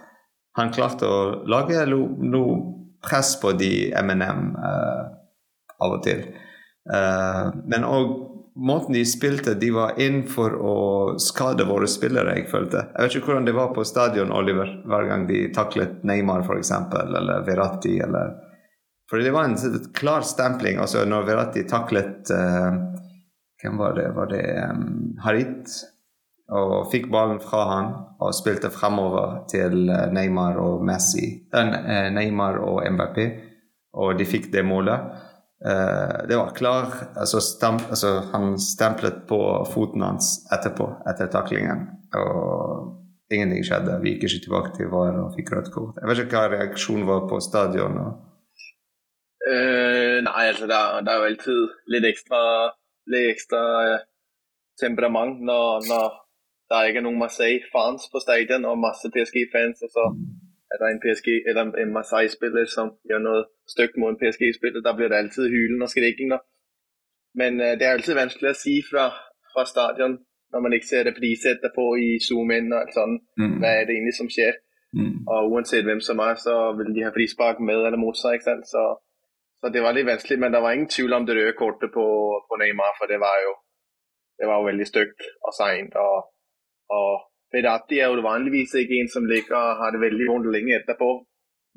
Han 0.58 0.72
klarte 0.74 1.08
å 1.08 1.20
lage 1.48 1.84
noe 1.86 2.56
press 3.04 3.34
på 3.40 3.52
de 3.56 3.90
MNM 3.96 4.50
uh, 4.56 5.04
av 5.80 5.96
og 5.96 6.02
til. 6.04 6.26
men 7.70 7.84
òg 7.86 8.08
måten 8.60 8.96
de 8.96 9.04
spilte, 9.06 9.54
de 9.54 9.70
var 9.72 10.00
inn 10.02 10.24
for 10.28 10.52
å 10.52 10.74
skade 11.22 11.64
våre 11.68 11.86
spillere, 11.88 12.34
jeg 12.36 12.48
følte. 12.50 12.82
Jeg 12.96 13.06
vet 13.06 13.16
ikke 13.16 13.30
hvordan 13.30 13.46
det 13.48 13.54
var 13.56 13.70
på 13.76 13.84
stadion, 13.88 14.32
Oliver, 14.34 14.72
hver 14.88 15.06
gang 15.08 15.26
de 15.28 15.46
taklet 15.56 16.02
Neymar, 16.04 16.44
f.eks., 16.44 16.72
eller 17.00 17.46
Verratti, 17.46 17.94
eller 18.04 18.34
For 19.08 19.22
det 19.22 19.32
var 19.32 19.48
en 19.48 19.56
klar 19.96 20.26
stempling. 20.26 20.78
altså 20.78 21.04
Når 21.04 21.24
Verratti 21.26 21.64
taklet 21.68 22.30
hvem 23.60 23.78
var 23.78 23.94
det? 23.94 24.08
Var 24.16 24.26
det 24.26 24.44
um, 24.70 25.16
Harit? 25.24 25.72
Og 26.50 26.88
fikk 26.90 27.10
ballen 27.12 27.38
fra 27.42 27.64
han 27.68 27.90
og 28.18 28.34
spilte 28.34 28.72
fremover 28.74 29.44
til 29.50 29.84
eh, 29.86 30.08
Neymar 30.10 30.56
og 30.58 30.80
Messi. 30.82 31.28
Uh, 31.54 32.08
Neymar 32.10 32.58
og 32.64 32.80
MBP, 32.90 33.20
og 33.94 34.16
de 34.18 34.26
fikk 34.26 34.48
det 34.50 34.64
målet. 34.66 35.12
Uh, 35.62 36.26
det 36.26 36.38
var 36.40 36.54
klar 36.56 36.88
altså, 37.20 37.38
stamp, 37.44 37.84
altså, 37.92 38.14
Han 38.32 38.56
stemplet 38.58 39.26
på 39.28 39.38
foten 39.70 40.02
hans 40.02 40.40
etterpå, 40.50 40.88
etter 41.06 41.30
taklingen. 41.30 41.86
Og 42.18 43.30
ingenting 43.30 43.62
skjedde. 43.68 44.00
Vi 44.02 44.16
gikk 44.16 44.26
ikke 44.26 44.44
tilbake 44.48 44.74
til 44.74 44.90
VAR 44.90 45.20
og 45.22 45.36
fikk 45.36 45.54
rødt 45.54 45.70
kort. 45.70 46.02
Jeg 46.02 46.10
vet 46.10 46.24
ikke 46.24 46.40
hva 46.40 46.50
reaksjonen 46.56 47.06
var 47.06 47.28
på 47.30 47.38
stadion. 47.46 48.02
Og... 48.02 48.18
Uh, 49.46 50.18
nei, 50.26 50.48
altså 50.50 50.66
det 50.66 50.82
er 51.06 51.14
jo 51.14 51.30
alltid 51.30 51.94
litt 51.94 52.10
ekstra 52.10 52.42
litt 53.12 53.34
ekstra 53.34 53.62
eh, 53.86 54.04
temperament 54.80 55.42
når, 55.44 55.86
når 55.90 56.06
der 56.70 56.88
ikke 56.88 57.02
er 57.02 57.06
noen 57.06 57.18
Marseille-fans 57.18 58.06
på 58.12 58.22
stadion 58.22 58.68
og 58.70 58.78
masse 58.78 59.10
PSG-fans, 59.14 59.82
og 59.86 59.90
så 59.96 60.04
er 60.70 60.78
det 60.78 60.90
en, 60.92 61.02
PSG, 61.02 61.28
eller 61.48 61.74
en 61.82 61.92
Marseille-spiller 61.98 62.68
som 62.70 62.92
gjør 63.10 63.22
noe 63.26 63.42
stygt 63.72 63.98
mot 63.98 64.12
en 64.12 64.20
PSG-spiller. 64.20 64.84
Da 64.86 64.94
blir 64.94 65.10
det 65.10 65.18
alltid 65.18 65.50
hylen 65.50 65.82
og 65.82 65.90
skriking. 65.90 66.36
Men 67.40 67.60
uh, 67.60 67.74
det 67.78 67.86
er 67.86 67.96
alltid 67.96 68.18
vanskelig 68.18 68.52
å 68.52 68.60
si 68.60 68.76
fra, 68.86 69.08
fra 69.52 69.66
stadion 69.66 70.18
når 70.50 70.62
man 70.64 70.74
ikke 70.74 70.90
ser 70.90 71.06
reprise 71.06 71.52
etterpå 71.54 71.84
i 72.02 72.08
Zoom-in 72.22 72.72
og 72.74 72.94
sånn. 72.94 73.18
Mm. 73.38 73.58
Hva 73.62 73.74
er 73.74 73.84
det 73.86 73.96
egentlig 73.96 74.16
som 74.18 74.30
skjer? 74.30 74.58
Mm. 74.98 75.12
Og 75.30 75.52
uansett 75.54 75.86
hvem 75.86 76.00
som 76.02 76.22
er, 76.22 76.38
så 76.42 76.54
vil 76.78 76.90
de 76.94 77.04
ha 77.06 77.12
frispark 77.14 77.60
med 77.62 77.78
eller 77.78 77.98
mot 77.98 78.18
seg. 78.18 78.38
ikke 78.38 78.48
sant? 78.48 78.66
Så 78.70 78.82
så 79.60 79.68
det 79.72 79.82
var 79.84 79.96
litt 79.96 80.08
vanskelig, 80.08 80.38
men 80.40 80.52
det 80.54 80.60
var 80.64 80.76
ingen 80.76 80.88
tvil 80.88 81.12
om 81.12 81.26
det 81.28 81.36
røde 81.36 81.56
kortet 81.58 81.92
på, 81.92 82.04
på 82.48 82.60
Neymar, 82.60 82.94
for 82.98 83.10
det 83.10 83.18
var 83.20 83.40
jo, 83.44 83.56
det 84.40 84.48
var 84.48 84.60
jo 84.60 84.68
veldig 84.70 84.86
stygt 84.88 85.26
og 85.44 85.56
seint. 85.56 85.96
Og, 86.00 86.30
og 86.96 87.10
Verratti 87.52 87.98
er 88.00 88.08
jo 88.08 88.24
vanligvis 88.24 88.76
ikke 88.78 89.00
en 89.02 89.10
som 89.12 89.26
ligger 89.28 89.56
og 89.58 89.82
har 89.82 89.92
det 89.92 90.04
veldig 90.04 90.28
vondt 90.30 90.52
lenge 90.54 90.78
etterpå. 90.78 91.10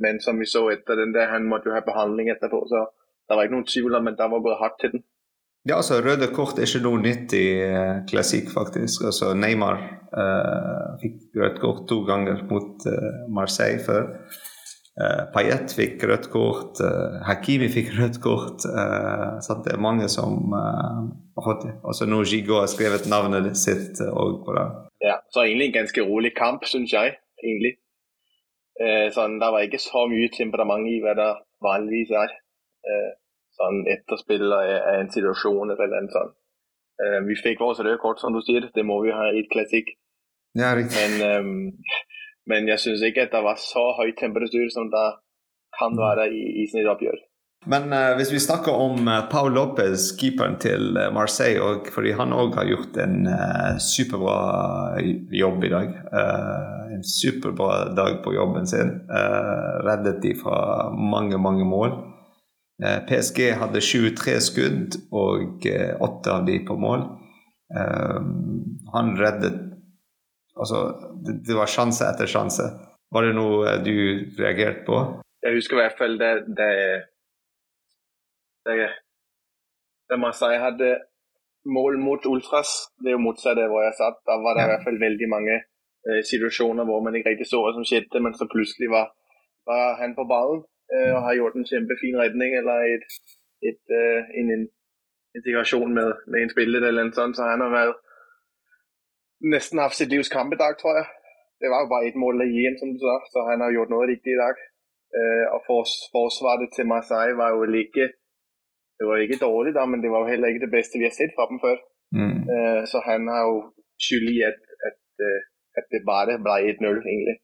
Men 0.03 0.19
som 0.23 0.39
vi 0.41 0.47
så 0.49 0.67
etter 0.73 0.97
den 0.97 1.13
der, 1.13 1.31
han 1.33 1.49
måtte 1.49 1.69
jo 1.69 1.75
ha 1.75 1.83
behandling 1.85 2.31
etterpå, 2.33 2.63
så 2.71 2.85
det 3.27 3.35
var 3.35 3.47
ikke 3.47 3.57
noen 3.57 3.67
tvil 3.69 3.97
om 3.99 4.09
at 4.09 4.17
det 4.19 4.29
var 4.31 4.45
gått 4.45 4.61
hardt 4.61 4.79
til 4.81 4.95
den. 4.95 5.03
Ja, 5.63 5.77
altså 5.79 6.01
Røde 6.03 6.27
kort 6.35 6.57
er 6.59 6.67
ikke 6.67 6.83
noe 6.83 6.99
nytt 6.99 7.35
i 7.39 7.45
eh, 7.63 8.01
klassikk, 8.09 8.49
faktisk. 8.51 9.05
Altså 9.07 9.31
Neymar 9.37 9.77
eh, 10.11 10.87
fikk 11.03 11.37
rødt 11.39 11.61
kort 11.61 11.85
to 11.87 12.01
ganger 12.07 12.41
mot 12.49 12.83
eh, 12.89 13.21
Marseille 13.31 13.79
før. 13.85 14.09
Uh, 14.93 15.23
Payet 15.33 15.71
fikk 15.73 16.03
rødt 16.05 16.27
kort, 16.29 16.77
uh, 16.85 17.17
Hakimi 17.25 17.65
fikk 17.73 17.89
rødt 17.99 18.19
kort. 18.21 18.61
Uh, 18.61 19.39
så 19.41 19.57
det 19.65 19.73
er 19.73 19.81
mange 19.81 20.09
som 20.11 20.53
har 20.53 21.47
fått 21.47 21.65
det. 21.65 21.73
Altså 21.81 22.05
nå 22.09 22.21
Gigo 22.29 22.59
har 22.59 22.69
skrevet 22.69 23.09
navnet 23.09 23.57
sitt 23.57 24.03
òg 24.05 24.43
på 24.45 24.53
det. 24.57 24.67
Ja, 25.01 25.17
så 25.33 25.47
egentlig 25.47 25.71
en 25.71 25.79
ganske 25.79 26.05
rolig 26.05 26.35
kamp, 26.37 26.67
syns 26.69 26.93
jeg. 26.93 27.17
egentlig. 27.43 27.73
sånn, 29.13 29.39
Det 29.41 29.49
var 29.51 29.65
ikke 29.65 29.81
så 29.81 30.05
mye 30.09 30.29
temperament 30.33 30.87
i 30.87 31.01
hva 31.03 31.17
det 31.17 31.31
vanligvis 31.61 32.13
er. 32.17 32.31
sånn 33.57 33.83
etterspill 33.91 34.53
av 34.55 34.69
en 34.93 35.11
situasjon 35.13 35.73
eller 35.73 35.91
noe 35.91 36.13
sånt. 36.13 36.37
vi 37.27 37.35
fikk 37.35 37.59
vårt 37.59 37.83
røde 37.83 37.99
kort, 38.01 38.21
som 38.21 38.33
du 38.33 38.41
sier. 38.41 38.69
Det 38.73 38.85
må 38.85 39.01
vi 39.03 39.11
ha 39.11 39.27
i 39.33 39.43
et 39.43 39.51
klassikk. 39.51 39.91
Ja, 40.55 40.73
riktig. 40.77 40.95
Men 40.95 41.45
um, 41.45 41.83
men 42.49 42.67
jeg 42.67 42.81
syns 42.83 43.03
ikke 43.05 43.27
at 43.27 43.35
det 43.35 43.43
var 43.45 43.59
så 43.61 43.91
høy 43.99 44.11
temperatur 44.19 44.67
som 44.73 44.89
det 44.91 45.05
kan 45.77 45.95
være 45.97 46.27
i, 46.31 46.43
i 46.63 46.67
snittoppgjør. 46.71 47.21
Men 47.65 47.93
uh, 47.95 48.11
hvis 48.19 48.31
vi 48.33 48.41
snakker 48.43 48.75
om 48.75 49.07
uh, 49.07 49.23
Paul 49.31 49.53
Lopez, 49.55 50.09
keeperen 50.19 50.57
til 50.59 50.97
uh, 50.97 51.07
Marseille, 51.15 51.61
og, 51.63 51.87
fordi 51.95 52.11
han 52.17 52.35
òg 52.35 52.57
har 52.59 52.67
gjort 52.67 52.99
en 52.99 53.27
superbra 53.79 54.37
jobb 55.31 55.63
i 55.63 55.71
dag. 55.71 55.93
en 56.93 57.03
superbra 57.03 57.93
dag 57.95 58.19
på 58.23 58.33
jobben 58.33 58.67
sin. 58.67 58.91
reddet 59.87 60.21
de 60.21 60.35
fra 60.35 60.89
mange, 60.91 61.37
mange 61.37 61.65
mål. 61.65 61.95
PSG 63.07 63.53
hadde 63.57 63.81
23 63.81 64.39
skudd, 64.41 64.97
og 65.11 65.65
åtte 65.99 66.31
av 66.31 66.45
de 66.45 66.59
på 66.67 66.75
mål. 66.77 67.05
han 68.93 69.17
reddet 69.17 69.72
Altså, 70.59 70.83
det, 71.25 71.39
det, 71.47 71.55
var 71.57 71.71
sjanse 71.71 72.05
etter 72.05 72.29
sjanse. 72.29 72.65
Var 73.13 73.25
det 73.25 73.33
noe 73.37 73.63
eh, 73.69 73.79
du 73.85 73.95
reagerte 74.39 74.85
på? 74.87 74.99
Jeg 75.43 75.57
husker 75.57 75.77
i 75.77 75.81
hvert 75.81 75.97
fall 75.99 76.19
det, 76.21 76.33
det, 76.57 76.69
det, 78.67 78.77
det 80.09 80.19
Marseille 80.21 80.61
hadde 80.61 80.93
mål 81.65 81.97
mot 81.99 82.25
Ultras, 82.25 82.71
det 83.01 83.11
er 83.11 83.17
jo 83.17 83.25
motsatt 83.25 83.59
av 83.59 83.71
hvor 83.71 83.85
jeg 83.85 83.97
satt. 83.99 84.19
Da 84.27 84.37
var 84.43 84.55
det 84.55 84.65
i 84.65 84.71
hvert 84.71 84.85
fall 84.87 84.99
veldig 85.01 85.29
mange 85.31 85.55
eh, 85.57 86.21
situasjoner 86.31 86.87
hvor 86.87 87.03
man 87.05 87.15
ikke 87.17 87.33
riktig 87.33 87.49
så 87.49 87.63
hva 87.63 87.73
som 87.75 87.87
skjedde, 87.87 88.21
men 88.23 88.35
så 88.37 88.47
plutselig 88.51 88.91
var, 88.93 89.11
var 89.69 89.97
han 90.01 90.15
på 90.17 90.27
ballen 90.29 90.63
eh, 90.93 91.11
og 91.15 91.23
har 91.27 91.39
gjort 91.39 91.59
en 91.59 91.69
kjempefin 91.71 92.19
redning 92.19 92.57
eller 92.59 92.87
et, 92.93 93.19
et, 93.69 93.83
eh, 93.99 94.33
en, 94.41 94.55
en 94.57 94.65
integrasjon 95.39 95.93
med, 95.97 96.25
med 96.27 96.45
en 96.45 96.53
spiller 96.55 96.83
eller 96.89 97.09
noe 97.09 97.17
sånt, 97.19 97.39
så 97.39 97.47
han 97.47 97.63
har 97.63 97.73
vært 97.73 98.01
nesten 99.43 99.81
hatt 99.83 99.95
sitt 99.97 100.11
livs 100.13 100.31
kamp 100.31 100.53
i 100.53 100.61
dag, 100.63 100.77
tror 100.79 100.99
jeg. 100.99 101.07
Det 101.61 101.71
var 101.71 101.83
jo 101.83 101.91
bare 101.93 102.07
ett 102.07 102.19
mål 102.23 102.43
igjen, 102.45 102.75
som 102.79 102.91
du 102.93 102.99
sa, 103.03 103.15
så 103.31 103.45
han 103.49 103.63
har 103.63 103.75
gjort 103.75 103.91
noe 103.93 104.07
riktig 104.09 104.33
i 104.35 104.41
dag. 104.41 104.55
Eh, 105.19 105.45
og 105.53 105.61
fors, 105.67 105.93
forsvaret 106.15 106.71
til 106.75 106.89
Marseille 106.89 107.37
var 107.39 107.53
jo 107.53 107.63
ikke 107.85 108.09
det 108.97 109.05
var 109.09 109.17
ikke 109.17 109.45
dårlig, 109.47 109.71
da, 109.77 109.83
men 109.91 109.99
det 110.03 110.09
var 110.13 110.19
jo 110.23 110.31
heller 110.31 110.47
ikke 110.47 110.65
det 110.65 110.75
beste 110.77 110.99
vi 110.99 111.07
har 111.09 111.15
sett 111.19 111.33
fra 111.37 111.45
dem 111.51 111.59
før. 111.65 111.77
Mm. 112.19 112.37
Eh, 112.53 112.81
så 112.91 112.97
han 113.09 113.21
har 113.33 113.41
jo 113.49 113.55
skyld 114.05 114.27
i 114.35 114.37
at, 114.51 114.59
at, 114.87 115.01
eh, 115.27 115.41
at 115.79 115.85
det 115.93 116.09
bare 116.11 116.37
ble 116.45 116.55
1-0, 116.71 116.99
egentlig. 117.11 117.35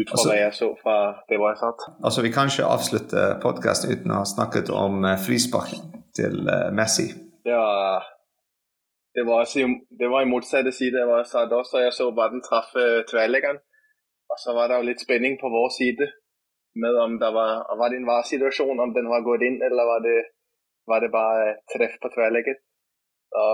Ut 0.00 0.08
fra 0.10 0.16
Altså- 0.18 0.34
jeg 0.44 0.54
så 0.60 0.68
fra 0.82 0.96
det 1.28 1.36
hvor 1.38 1.48
jeg 1.52 1.58
satt. 1.64 1.80
Altså, 2.06 2.20
vi 2.26 2.30
kan 2.36 2.50
ikke 2.50 2.72
avslutte 2.76 3.20
podkasten 3.46 3.92
uten 3.94 4.10
å 4.14 4.20
ha 4.22 4.26
snakket 4.36 4.68
om 4.84 4.94
eh, 5.10 5.18
til 6.18 6.34
eh, 6.56 6.70
Messi. 6.78 7.08
Det 7.46 7.56
var, 7.64 8.02
det 9.18 9.24
var, 9.28 9.42
også, 9.44 9.58
i- 9.64 9.82
det 10.00 10.08
var 10.12 10.22
i 10.22 10.30
motsatte 10.32 10.72
side 10.72 10.98
av 11.02 11.24
satt 11.32 11.52
også. 11.60 11.82
Jeg 11.86 11.92
så 11.98 12.06
bare 12.18 12.30
den 12.34 12.42
traff 12.48 12.70
eh, 12.84 13.02
tverrleggeren. 13.10 13.58
Og 14.30 14.36
så 14.42 14.54
var 14.56 14.68
det 14.68 14.76
jo 14.78 14.88
litt 14.90 15.00
spenning 15.06 15.34
på 15.40 15.48
vår 15.56 15.68
side 15.78 16.06
med 16.82 16.94
om 17.04 17.12
det 17.22 17.30
var, 17.38 17.52
var 17.80 17.88
det 17.90 17.96
en 17.98 18.10
varsituasjon, 18.14 18.80
om 18.84 18.92
den 18.94 19.08
var 19.12 19.24
gått 19.28 19.42
inn, 19.48 19.56
eller 19.66 19.84
var 19.92 20.00
det, 20.08 20.18
var 20.90 21.00
det 21.02 21.10
bare 21.20 21.46
treff 21.72 21.94
på 22.02 22.10
tverrlegger. 22.14 22.58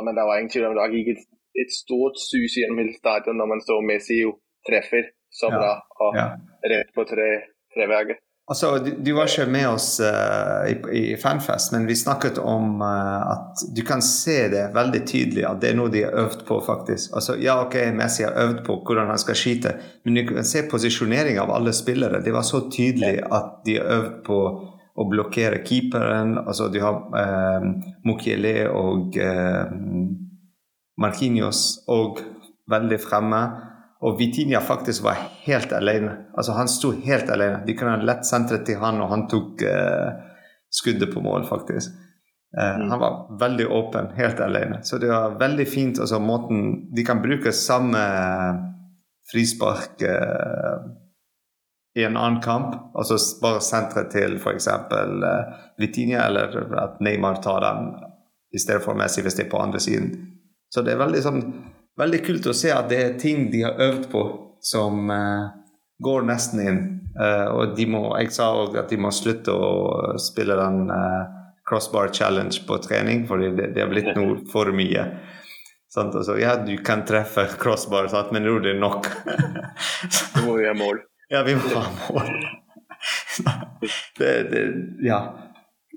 Men 0.04 0.12
det 0.16 0.24
var 0.26 0.36
ingen 0.38 0.50
tvil 0.54 0.66
om 0.68 0.74
det 0.76 0.88
gikk 0.96 1.08
et, 1.14 1.22
et 1.62 1.72
stort 1.82 2.16
sus 2.28 2.54
gjennom 2.58 2.78
hele 2.82 2.94
stadion 2.98 3.38
når 3.38 3.48
man 3.52 3.62
så 3.68 3.78
Messi 3.90 4.18
jo 4.24 4.34
treffer 4.68 5.08
så 5.40 5.46
Ja. 5.50 5.56
bra 5.58 5.72
og 6.04 6.12
Ja. 6.18 6.26
rett 6.72 6.90
på 6.96 7.02
tre, 7.12 7.28
treverket. 7.74 8.18
Altså, 8.44 8.74
du, 8.78 8.90
du 9.00 9.14
var 9.16 9.30
ikke 9.30 9.46
med 9.48 9.64
oss 9.70 9.86
uh, 10.04 10.66
i, 10.68 10.74
i 10.92 11.16
Fanfest, 11.16 11.72
men 11.72 11.86
vi 11.88 11.94
snakket 11.96 12.36
om 12.42 12.82
uh, 12.84 13.22
at 13.32 13.62
du 13.72 13.80
kan 13.88 14.04
se 14.04 14.36
det 14.52 14.66
veldig 14.74 15.00
tydelig 15.08 15.46
at 15.48 15.62
det 15.62 15.70
er 15.70 15.78
noe 15.78 15.92
de 15.92 16.02
har 16.04 16.12
øvd 16.26 16.42
på, 16.44 16.58
faktisk. 16.66 17.14
Altså, 17.16 17.38
ja, 17.40 17.56
ok, 17.64 17.78
Messi 17.96 18.26
har 18.26 18.36
øvd 18.42 18.60
på 18.66 18.76
hvordan 18.84 19.08
han 19.14 19.22
skal 19.22 19.38
skyte, 19.40 19.72
men 20.04 20.20
du 20.20 20.26
kan 20.28 20.44
se 20.44 20.66
posisjonering 20.68 21.40
av 21.40 21.54
alle 21.56 21.72
spillere. 21.72 22.20
Det 22.20 22.36
var 22.36 22.44
så 22.44 22.66
tydelig 22.68 23.16
at 23.24 23.62
de 23.64 23.78
har 23.78 23.88
øvd 23.96 24.20
på 24.28 24.38
å 24.94 25.08
blokkere 25.08 25.64
keeperen. 25.64 26.36
Altså, 26.44 26.68
du 26.68 26.82
har 26.84 27.00
uh, 27.16 27.70
Mukiele 28.04 28.68
og 28.68 29.16
uh, 29.24 29.72
Marquinhos 31.00 31.80
og 31.88 32.20
veldig 32.70 33.00
fremme. 33.00 33.40
Og 34.04 34.18
Vitinia 34.18 34.60
faktisk 34.60 35.04
var 35.06 35.20
helt 35.46 35.72
alene. 35.72 36.16
Altså 36.36 36.52
Han 36.52 36.68
sto 36.68 36.92
helt 37.04 37.30
alene. 37.32 37.62
De 37.66 37.74
kunne 37.76 37.96
ha 37.96 38.04
lett 38.04 38.26
sentret 38.28 38.66
til 38.68 38.76
han, 38.82 39.00
og 39.00 39.08
han 39.08 39.26
tok 39.32 39.62
eh, 39.64 40.10
skuddet 40.74 41.12
på 41.14 41.22
mål, 41.24 41.46
faktisk. 41.48 41.90
Eh, 41.90 42.02
Mm. 42.54 42.90
Han 42.90 43.00
var 43.00 43.38
veldig 43.40 43.66
åpen, 43.66 44.06
helt 44.16 44.40
alene. 44.40 44.78
Så 44.82 44.98
det 44.98 45.08
var 45.08 45.38
veldig 45.38 45.66
fint. 45.68 45.98
Altså 45.98 46.18
måten 46.22 46.94
De 46.94 47.04
kan 47.04 47.22
bruke 47.22 47.52
samme 47.52 47.98
frispark 49.32 50.02
eh, 50.02 50.76
i 51.98 52.04
en 52.04 52.16
annen 52.16 52.40
kamp. 52.42 52.74
Altså 52.94 53.18
bare 53.42 53.60
sentre 53.60 54.06
til 54.12 54.36
f.eks. 54.36 54.68
Eh, 54.68 55.54
Vitinia, 55.78 56.26
eller 56.28 56.76
at 56.82 57.00
Neymar 57.00 57.40
tar 57.42 57.60
den 57.64 57.94
i 58.54 58.58
stedet 58.62 58.84
for 58.84 58.94
Messi 58.94 59.22
hvis 59.22 59.34
det 59.34 59.46
er 59.46 59.50
på 59.50 59.62
andre 59.62 59.80
siden. 59.80 60.12
Så 60.70 60.82
det 60.82 60.94
er 60.94 61.02
veldig, 61.02 61.22
sånn, 61.22 61.42
veldig 62.00 62.20
kult 62.26 62.48
å 62.50 62.56
se 62.56 62.72
at 62.74 62.88
det 62.90 63.00
er 63.02 63.14
ting 63.20 63.48
de 63.52 63.64
har 63.66 63.80
øvd 63.80 64.08
på 64.12 64.24
som 64.64 65.10
uh, 65.12 65.52
går 66.02 66.26
nesten 66.28 66.64
inn. 66.64 66.82
Uh, 67.14 67.48
og 67.54 67.76
de 67.78 67.86
må, 67.86 68.06
jeg 68.18 68.32
sa 68.34 68.50
òg 68.58 68.78
at 68.80 68.90
de 68.90 68.98
må 68.98 69.12
slutte 69.14 69.54
å 69.54 70.14
spille 70.22 70.56
den 70.58 70.88
uh, 70.90 71.28
crossbar 71.68 72.10
challenge 72.12 72.64
på 72.66 72.78
trening, 72.84 73.24
for 73.28 73.40
det, 73.40 73.72
det 73.76 73.84
har 73.84 73.92
blitt 73.92 74.12
noe 74.16 74.40
for 74.50 74.72
mye. 74.74 75.06
Sant? 75.94 76.16
Altså, 76.18 76.36
ja, 76.40 76.56
du 76.58 76.74
kan 76.82 77.04
treffe 77.06 77.46
crossbar, 77.60 78.08
sant? 78.10 78.32
men 78.34 78.46
nå 78.46 78.58
er 78.58 78.68
det 78.70 78.76
nok. 78.80 79.08
Nå 80.34 80.46
må 80.48 80.58
vi 80.58 80.66
ha 80.66 80.74
mål. 80.76 81.00
Ja, 81.30 81.44
vi 81.46 81.54
må 81.56 81.70
ha 81.76 81.86
mål. 82.08 82.32
det, 84.18 84.32
det, 84.50 84.64
ja. 85.06 85.20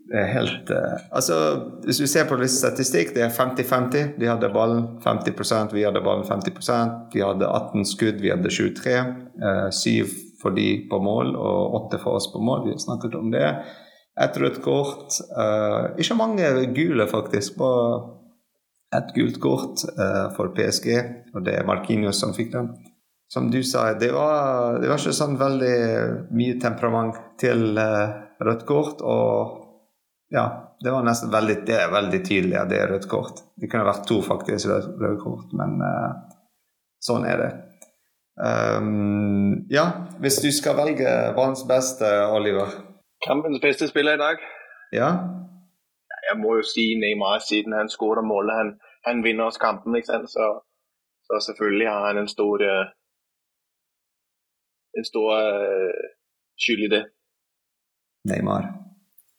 Det 0.08 0.20
er 0.22 0.30
helt 0.32 0.70
eh, 0.72 1.08
Altså, 1.12 1.38
hvis 1.84 2.00
du 2.00 2.06
ser 2.08 2.28
på 2.30 2.38
litt 2.39 2.54
statistikk, 2.54 3.12
det 3.15 3.26
er 3.26 3.34
50-50. 3.34 4.13
De 4.20 4.30
hadde 4.30 4.52
ballen 4.54 4.86
50% 5.04 5.76
vi 5.76 5.84
hadde 5.84 6.04
ballen 6.06 6.24
50% 6.28 7.12
De 7.13 7.26
hadde 7.26 7.50
18 7.50 7.88
skudd, 7.89 8.22
vi 8.24 8.32
hadde 8.32 8.54
23. 8.54 8.96
Uh, 9.43 9.67
Syv 9.76 10.15
for 10.41 10.56
de 10.56 10.70
på 10.89 11.00
mål 11.02 11.34
og 11.36 11.78
åtte 11.82 12.00
for 12.02 12.20
oss 12.20 12.30
på 12.32 12.39
mål. 12.39 12.67
Vi 12.67 12.76
har 12.76 12.84
snakket 12.84 13.17
om 13.20 13.32
det. 13.34 13.48
Et 14.22 14.39
rødt 14.41 14.62
kort. 14.63 15.20
Uh, 15.34 15.98
ikke 16.00 16.20
mange 16.20 16.52
gule, 16.78 17.08
faktisk. 17.10 17.58
Bare 17.60 18.15
et 18.96 19.12
gult 19.17 19.41
kort 19.43 19.84
uh, 19.98 20.30
for 20.38 20.54
PSG, 20.56 20.93
og 21.36 21.43
det 21.43 21.58
er 21.58 21.67
Marquinhos 21.67 22.22
som 22.24 22.38
fikk 22.38 22.54
den 22.56 22.72
som 23.28 23.50
du 23.52 23.58
sa, 23.60 23.89
det 24.00 24.13
var, 24.15 24.78
det 24.80 24.88
var 24.88 25.02
ikke 25.02 25.12
sånn 25.12 25.34
veldig 25.36 25.80
mye 26.32 26.54
temperament 26.63 27.17
til 27.41 27.76
rødt 27.76 28.63
kort. 28.70 29.04
Og 29.04 29.66
ja, 30.33 30.75
det 30.83 30.91
var 30.91 31.05
nesten 31.07 31.31
veldig, 31.31 31.61
det 31.67 31.77
er 31.79 31.93
veldig 31.93 32.19
tydelig 32.25 32.57
at 32.59 32.69
det 32.71 32.81
er 32.81 32.91
rødt 32.91 33.07
kort. 33.11 33.43
Det 33.55 33.69
kunne 33.71 33.87
vært 33.87 34.07
to 34.09 34.19
faktisk 34.25 34.69
røde 34.71 35.15
kort, 35.21 35.53
men 35.57 35.79
uh, 35.81 36.11
sånn 37.03 37.25
er 37.29 37.43
det. 37.43 37.51
Um, 38.37 39.65
ja, 39.73 39.85
hvis 40.21 40.41
du 40.43 40.51
skal 40.53 40.77
velge 40.77 41.09
banens 41.37 41.63
beste, 41.65 42.05
Oliver 42.29 42.75
Kampens 43.25 43.57
beste 43.61 43.87
spiller 43.89 44.13
i 44.13 44.21
dag? 44.21 44.43
Ja? 44.93 45.09
Jeg 46.29 46.37
må 46.37 46.57
jo 46.59 46.65
si 46.67 46.91
Neymar, 47.01 47.39
siden 47.41 47.73
han 47.73 47.89
skåret 47.89 48.27
målet. 48.27 48.53
Han, 48.59 48.69
han 49.07 49.23
vinner 49.25 49.49
oss 49.49 49.57
kampen, 49.57 49.95
sant? 50.05 50.29
Så, 50.29 50.45
så 51.25 51.39
selvfølgelig 51.47 51.87
har 51.89 52.05
han 52.07 52.21
en 52.21 52.29
stor 52.29 52.61
eh, 52.61 52.91
en 54.97 55.05
stor 55.05 55.31
eh, 55.37 56.11
skyld 56.63 56.85
i 56.87 56.91
det. 56.95 57.03
Neymar. 58.29 58.69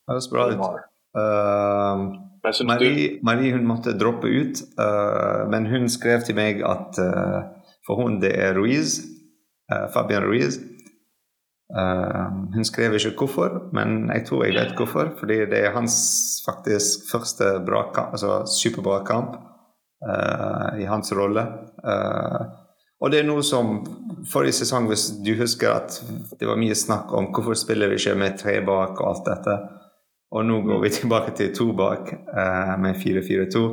Det 0.08 0.14
høres 0.16 0.28
bra 0.32 0.46
ut. 0.48 0.60
Uh? 1.18 2.64
Marie, 2.64 3.18
Marie 3.22 3.52
hun 3.52 3.66
måtte 3.68 3.92
droppe 3.98 4.30
ut, 4.30 4.62
uh, 4.80 5.44
men 5.52 5.66
hun 5.68 5.84
skrev 5.92 6.22
til 6.24 6.38
meg 6.38 6.62
at 6.64 6.96
uh, 7.02 7.42
for 7.84 8.00
hun 8.00 8.16
det 8.22 8.30
er 8.32 8.56
Ruiz, 8.56 9.02
uh, 9.68 9.84
Fabian 9.92 10.24
Ruiz. 10.24 10.56
Uh, 11.68 12.48
hun 12.54 12.64
skrev 12.64 12.96
ikke 12.96 13.12
hvorfor, 13.18 13.58
men 13.76 14.08
jeg 14.14 14.24
tror 14.30 14.46
jeg 14.46 14.56
vet 14.56 14.72
hvorfor. 14.80 15.12
Fordi 15.20 15.42
det 15.50 15.60
er 15.60 15.76
hans 15.76 15.98
faktisk 16.46 17.10
første 17.12 17.58
bra 17.66 17.90
kamp, 17.92 18.16
altså 18.16 18.46
superbra 18.48 19.02
kamp 19.04 19.36
i 20.78 20.84
hans 20.86 21.10
rolle. 21.12 21.42
Og 23.02 23.10
det 23.10 23.18
er 23.18 23.26
noe 23.26 23.42
som 23.42 23.80
forrige 24.30 24.60
sesong, 24.60 24.86
hvis 24.86 25.08
du 25.26 25.32
husker 25.40 25.72
at 25.72 25.96
det 26.38 26.46
var 26.46 26.60
mye 26.60 26.76
snakk 26.78 27.10
om 27.18 27.32
hvorfor 27.34 27.58
spiller 27.58 27.90
vi 27.90 27.98
ikke 27.98 28.14
med 28.18 28.38
tre 28.38 28.60
bak 28.62 28.94
og 29.02 29.08
alt 29.10 29.26
dette. 29.26 29.56
Og 30.34 30.44
nå 30.44 30.60
går 30.66 30.82
vi 30.84 30.90
tilbake 30.98 31.36
til 31.36 31.54
to 31.56 31.70
bak 31.76 32.12
eh, 32.12 32.74
med 32.80 32.98
4-4-2. 33.00 33.64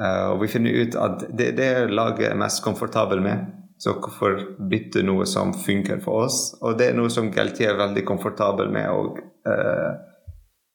Eh, 0.00 0.26
og 0.32 0.42
vi 0.42 0.50
finner 0.52 0.82
ut 0.82 0.98
at 1.00 1.24
det 1.36 1.54
det 1.58 1.72
laget 1.90 2.30
er 2.30 2.38
mest 2.38 2.62
komfortabel 2.64 3.22
med. 3.24 3.48
Så 3.80 3.94
hvorfor 3.96 4.36
bytte 4.68 5.00
noe 5.06 5.24
som 5.26 5.54
funker 5.56 6.02
for 6.04 6.26
oss? 6.26 6.52
Og 6.60 6.76
det 6.78 6.90
er 6.90 6.98
noe 6.98 7.08
som 7.12 7.30
Galtier 7.32 7.72
er 7.72 7.80
veldig 7.80 8.04
komfortabel 8.04 8.68
med. 8.72 8.90
Og 8.92 9.20
eh, 9.48 9.90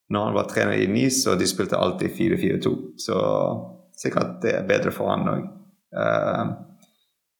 når 0.09 0.25
han 0.25 0.37
var 0.37 0.49
trener 0.49 0.81
i 0.81 0.89
Nice, 0.89 1.29
og 1.29 1.37
de 1.39 1.47
spilte 1.49 1.77
alltid 1.77 2.13
4-4-2. 2.17 2.73
Så 3.05 3.19
sikkert 3.97 4.39
det 4.41 4.55
er 4.57 4.67
bedre 4.69 4.93
for 4.93 5.13
han 5.13 5.29
òg. 5.29 5.45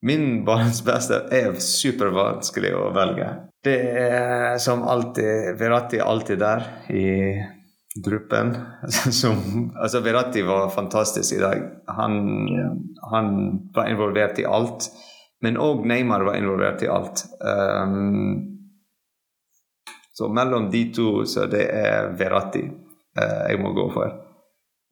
Min 0.01 0.45
barns 0.45 0.81
beste 0.85 1.23
er 1.33 1.55
supervanskelig 1.61 2.73
å 2.77 2.89
velge. 2.95 3.29
Det 3.65 3.77
er 4.01 4.57
som 4.61 4.83
alltid 4.85 5.55
Veratti 5.59 5.97
er 5.97 6.09
alltid 6.09 6.41
der 6.41 6.65
i 6.93 7.05
gruppen. 8.05 8.55
Som, 9.21 9.71
altså 9.81 10.01
Veratti 10.03 10.43
var 10.45 10.69
fantastisk 10.69 11.33
i 11.33 11.39
dag. 11.41 11.61
Han, 11.87 12.19
han 13.11 13.29
var 13.75 13.87
involvert 13.89 14.39
i 14.39 14.45
alt. 14.45 14.89
Men 15.41 15.57
òg 15.61 15.85
Neymar 15.87 16.25
var 16.27 16.37
involvert 16.39 16.83
i 16.83 16.91
alt. 16.91 17.23
Um, 17.39 18.51
så 20.15 20.29
mellom 20.31 20.69
de 20.71 20.85
to 20.95 21.25
så 21.27 21.47
det 21.51 21.65
er 21.75 22.13
Veratti 22.19 22.63
uh, 22.67 23.41
jeg 23.49 23.59
må 23.63 23.73
gå 23.75 23.89
for. 23.95 24.24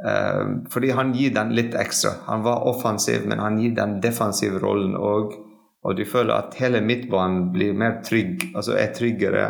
Uh, 0.02 0.64
fordi 0.74 0.92
han 0.98 1.14
gir 1.14 1.34
den 1.36 1.54
litt 1.56 1.76
ekstra. 1.78 2.16
Han 2.28 2.44
var 2.46 2.66
offensiv, 2.70 3.28
men 3.30 3.40
han 3.44 3.60
gir 3.62 3.76
den 3.78 4.00
defensive 4.04 4.62
rollen 4.64 4.98
òg. 4.98 5.36
Og 5.84 5.98
du 6.00 6.06
føler 6.08 6.34
at 6.36 6.56
hele 6.62 6.82
midtbanen 6.82 7.52
blir 7.54 7.76
mer 7.76 8.00
trygg, 8.08 8.50
altså 8.56 8.78
er 8.80 8.94
tryggere. 8.96 9.48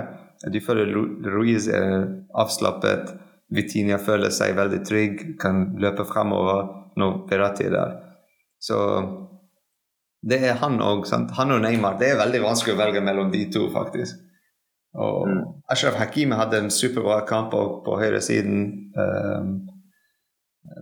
Du 0.52 0.60
føler 0.66 0.90
Ruiz 1.30 1.68
er 1.70 2.08
avslappet. 2.34 3.14
Vitinia 3.54 4.00
føler 4.02 4.34
seg 4.34 4.56
veldig 4.58 4.80
trygg, 4.88 5.22
kan 5.42 5.76
løpe 5.80 6.08
fremover 6.10 6.72
når 6.98 7.20
Verratti 7.30 7.68
er 7.70 7.76
der. 7.76 7.94
Så 8.64 8.78
det 10.24 10.40
er 10.48 10.60
han 10.62 10.80
òg. 10.82 11.06
Han 11.38 11.56
og 11.56 11.62
Neymar. 11.64 12.00
Det 12.00 12.14
er 12.14 12.22
veldig 12.22 12.42
vanskelig 12.46 12.76
å 12.76 12.82
velge 12.82 13.04
mellom 13.04 13.32
de 13.34 13.44
to, 13.54 13.68
faktisk. 13.74 14.22
Og 14.94 15.28
mm. 15.28 15.42
Ashraf 15.74 15.98
Hakimi 16.00 16.38
hadde 16.38 16.64
en 16.64 16.74
superbra 16.74 17.24
kamp 17.30 17.54
på 17.54 17.98
høyresiden. 18.00 18.66
Um, 18.96 19.54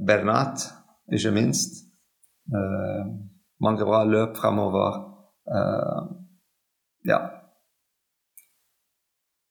Bernat, 0.08 0.66
ikke 1.14 1.32
minst. 1.36 1.86
Uh, 2.52 3.06
mange 3.64 3.86
bra 3.86 4.04
løp 4.08 4.38
fremover. 4.38 5.00
Uh, 5.48 6.04
ja. 7.08 7.20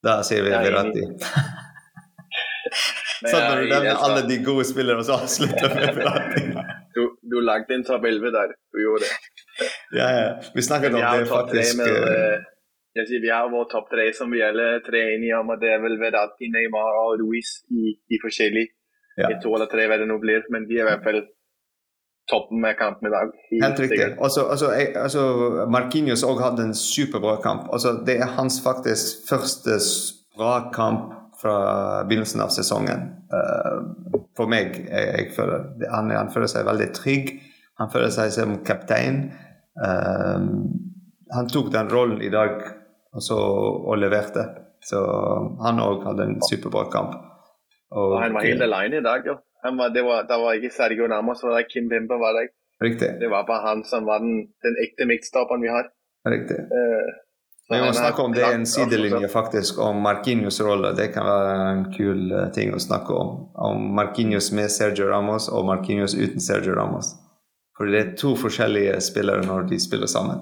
Da 0.04 0.20
sier 0.26 0.42
vi 0.46 0.52
Verratti. 0.54 1.04
sånn 3.20 3.44
når 3.44 3.60
du 3.60 3.72
nevner 3.74 4.04
alle 4.06 4.22
de 4.28 4.36
gode 4.44 4.64
spillerne, 4.68 5.02
og 5.02 5.08
så 5.08 5.18
avslutter 5.20 5.68
med 5.74 5.98
Verratti. 5.98 6.42
du, 6.96 7.02
du 7.32 7.36
lagde 7.44 7.70
en 7.76 7.84
11 7.84 8.32
der. 8.36 8.48
Du 8.72 8.76
gjorde 8.82 9.08
det. 9.08 9.14
ja, 9.98 10.08
ja. 10.16 10.30
Vi 10.54 10.64
snakket 10.64 10.96
om 10.96 11.04
det 11.04 11.28
faktisk. 11.30 11.84
Uh, 11.84 12.36
jeg 12.98 13.06
sier, 13.06 13.22
vi 13.22 13.30
har 13.30 13.46
vår 13.52 13.68
topp 13.70 13.90
tre 13.92 14.08
som 14.16 14.32
vi 14.34 14.40
alle 14.42 14.80
tre 14.86 14.98
er 15.04 15.16
enige 15.16 15.38
om, 15.38 15.52
og 15.54 15.60
det 15.62 15.70
er 15.70 15.82
vel 15.82 15.94
Verratti, 16.00 16.50
Neymar 16.50 16.96
og 17.04 17.20
Ruiz 17.22 17.60
i, 17.70 17.94
i 18.10 18.18
forskjellige. 18.22 18.74
Ja. 19.18 19.30
I 19.30 19.38
to 19.42 19.52
eller 19.56 19.70
tre, 19.70 19.86
hva 19.90 19.98
det 20.00 20.08
nå 20.08 20.18
blir. 20.22 20.44
Men 20.52 20.66
de 20.68 20.78
er 20.78 20.84
i 20.84 20.88
hvert 20.90 21.06
fall 21.06 21.22
toppen 22.30 22.60
med 22.62 22.76
kampen 22.78 23.08
i 23.08 23.10
dag. 23.10 23.32
Helt 23.50 23.80
riktig. 23.80 24.04
Altså, 24.20 24.44
altså, 24.52 24.70
altså 25.04 25.22
Markinius 25.70 26.24
òg 26.26 26.42
hadde 26.44 26.68
en 26.68 26.76
superbra 26.76 27.40
kamp. 27.42 27.66
Altså, 27.72 27.96
det 28.06 28.20
er 28.20 28.36
hans 28.38 28.60
faktisk 28.64 29.26
første 29.28 29.80
bra 30.36 30.70
kamp 30.74 31.16
fra 31.40 31.56
begynnelsen 32.08 32.42
av 32.44 32.52
sesongen. 32.54 33.06
Uh, 33.32 34.20
for 34.36 34.50
meg, 34.50 34.76
jeg, 34.86 35.06
jeg 35.16 35.30
føler 35.36 35.88
han, 35.92 36.12
han, 36.14 36.30
føler 36.32 36.50
seg 36.52 36.68
veldig 36.68 36.90
trygg. 36.96 37.32
Han 37.80 37.90
føler 37.92 38.12
seg 38.14 38.32
som 38.36 38.58
kaptein. 38.66 39.24
Uh, 39.80 40.44
han 41.30 41.50
tok 41.50 41.70
den 41.72 41.90
rollen 41.90 42.22
i 42.22 42.32
dag 42.32 42.60
altså, 43.14 43.38
og 43.38 43.98
leverte. 43.98 44.46
Så 44.84 45.00
han 45.60 45.82
òg 45.82 46.06
hadde 46.08 46.28
en 46.28 46.38
superbra 46.46 46.86
kamp. 46.92 47.16
Og, 47.90 48.12
og 48.14 48.20
han 48.22 48.34
var 48.34 48.46
helt 48.46 48.62
alene 48.62 49.00
i 49.00 49.04
dag, 49.04 49.26
jo. 49.26 49.38
Var, 49.64 49.88
det 49.92 50.02
var, 50.06 50.22
der 50.28 50.38
var 50.40 50.56
ikke 50.56 50.70
Sergio 50.72 51.06
Namos, 51.10 51.42
og 51.44 51.58
Kim 51.72 51.88
Bemba 51.90 52.16
var 52.20 52.36
der 52.36 52.48
ikke. 52.48 52.56
Riktig. 52.80 53.08
Det 53.20 53.28
var 53.28 53.44
bare 53.48 53.66
han 53.68 53.82
som 53.84 54.06
var 54.08 54.22
den, 54.24 54.46
den 54.64 54.78
ekte 54.80 55.04
midtstopperen 55.04 55.62
vi 55.62 55.68
har. 55.68 55.90
Riktig. 56.28 56.56
Uh, 56.56 57.10
vi 57.70 57.80
må 57.84 57.92
snakke 57.92 58.22
om 58.22 58.32
det 58.34 58.42
er 58.42 58.56
en 58.56 58.66
sidelinje 58.66 59.28
faktisk, 59.28 59.78
om 59.78 60.00
Markinios 60.02 60.60
rolle. 60.64 60.94
Det 60.96 61.10
kan 61.14 61.28
være 61.28 61.58
en 61.74 61.84
kul 61.92 62.32
uh, 62.32 62.46
ting 62.56 62.72
å 62.74 62.80
snakke 62.80 63.12
om. 63.14 63.34
Om 63.54 63.84
Markinios 63.98 64.48
med 64.56 64.72
Sergio 64.72 65.10
Ramos 65.10 65.50
og 65.52 65.68
Markinios 65.68 66.16
uten 66.16 66.40
Sergio 66.40 66.74
Ramos. 66.78 67.12
For 67.76 67.88
det 67.88 68.00
er 68.00 68.16
to 68.18 68.32
forskjellige 68.36 68.96
spillere 69.04 69.44
når 69.44 69.68
de 69.70 69.78
spiller 69.80 70.10
sammen. 70.10 70.40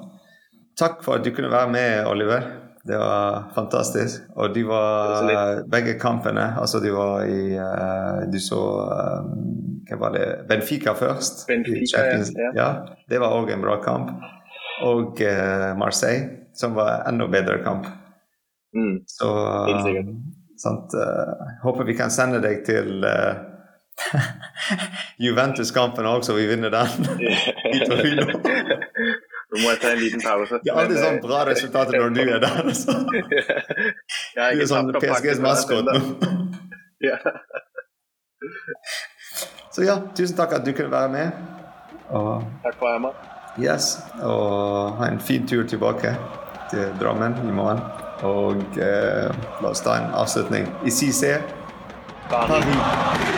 Takk 0.78 1.02
for 1.02 1.18
at 1.18 1.26
du 1.26 1.34
kunne 1.34 1.50
være 1.50 1.70
med, 1.74 2.06
Oliver. 2.06 2.46
Det 2.88 2.96
var 2.98 3.50
fantastisk. 3.54 4.22
Og 4.36 4.54
de 4.54 4.62
var 4.64 5.62
begge 5.70 5.98
kampene 6.00 6.54
Altså, 6.60 6.80
de 6.80 6.92
var 6.92 7.24
i 7.28 7.52
uh, 7.58 8.24
Du 8.32 8.38
så 8.40 8.60
um, 9.20 9.34
Hva 9.88 9.98
var 10.00 10.14
det? 10.16 10.24
Benfica 10.48 10.94
først. 10.96 11.46
Benfica, 11.48 12.06
ja. 12.06 12.50
ja. 12.56 12.68
Det 13.08 13.20
var 13.20 13.36
òg 13.36 13.52
en 13.52 13.64
bra 13.64 13.76
kamp. 13.84 14.10
Og 14.88 15.20
uh, 15.20 15.76
Marseille, 15.76 16.48
som 16.56 16.76
var 16.76 17.04
enda 17.08 17.28
bedre 17.28 17.60
kamp. 17.64 17.86
Mm. 18.76 18.98
Så 19.08 19.28
sant, 20.60 20.92
Håper 21.62 21.84
vi 21.88 21.96
kan 21.96 22.10
sende 22.12 22.40
deg 22.44 22.64
til 22.66 23.04
Juventus-kampen 25.24 26.06
også, 26.06 26.32
så 26.32 26.36
vi 26.36 26.46
vinner 26.46 26.70
den. 26.70 26.88
Nå 29.58 29.64
må 29.64 29.70
jeg 29.72 29.80
ta 29.82 29.90
en 29.90 29.98
liten 29.98 30.20
pause. 30.22 30.58
Det 30.62 30.70
er 30.70 30.76
alltid 30.78 31.00
sånn 31.02 31.16
bra 31.22 31.40
resultater 31.48 31.98
når 31.98 32.12
du 32.14 32.20
er 32.22 32.42
der. 32.44 32.58
Altså. 32.62 32.94
ja, 34.36 34.50
du 34.54 34.62
er 34.62 34.68
sånn 34.70 34.92
PSGs 34.94 35.40
maskot 35.42 35.88
nå. 35.88 35.96
ja. 37.08 37.16
Så 39.74 39.86
ja, 39.86 39.98
tusen 40.14 40.38
takk 40.38 40.54
at 40.60 40.66
du 40.66 40.70
kunne 40.76 40.92
være 40.94 41.10
med. 41.10 41.42
Og, 42.14 42.46
takk 42.62 42.78
for 42.78 42.92
Emma. 42.92 43.10
Yes, 43.58 43.96
og 44.22 44.94
ha 45.00 45.10
en 45.10 45.18
fin 45.18 45.48
tur 45.50 45.66
tilbake 45.66 46.14
til 46.70 46.94
Drammen 47.00 47.34
i 47.42 47.54
morgen. 47.54 47.82
Og 48.28 48.78
eh, 48.78 49.34
la 49.62 49.74
oss 49.74 49.82
ta 49.82 49.98
en 49.98 50.14
avslutning 50.22 50.70
i 50.86 50.94
CC. 50.94 51.34
Paris. 52.30 53.37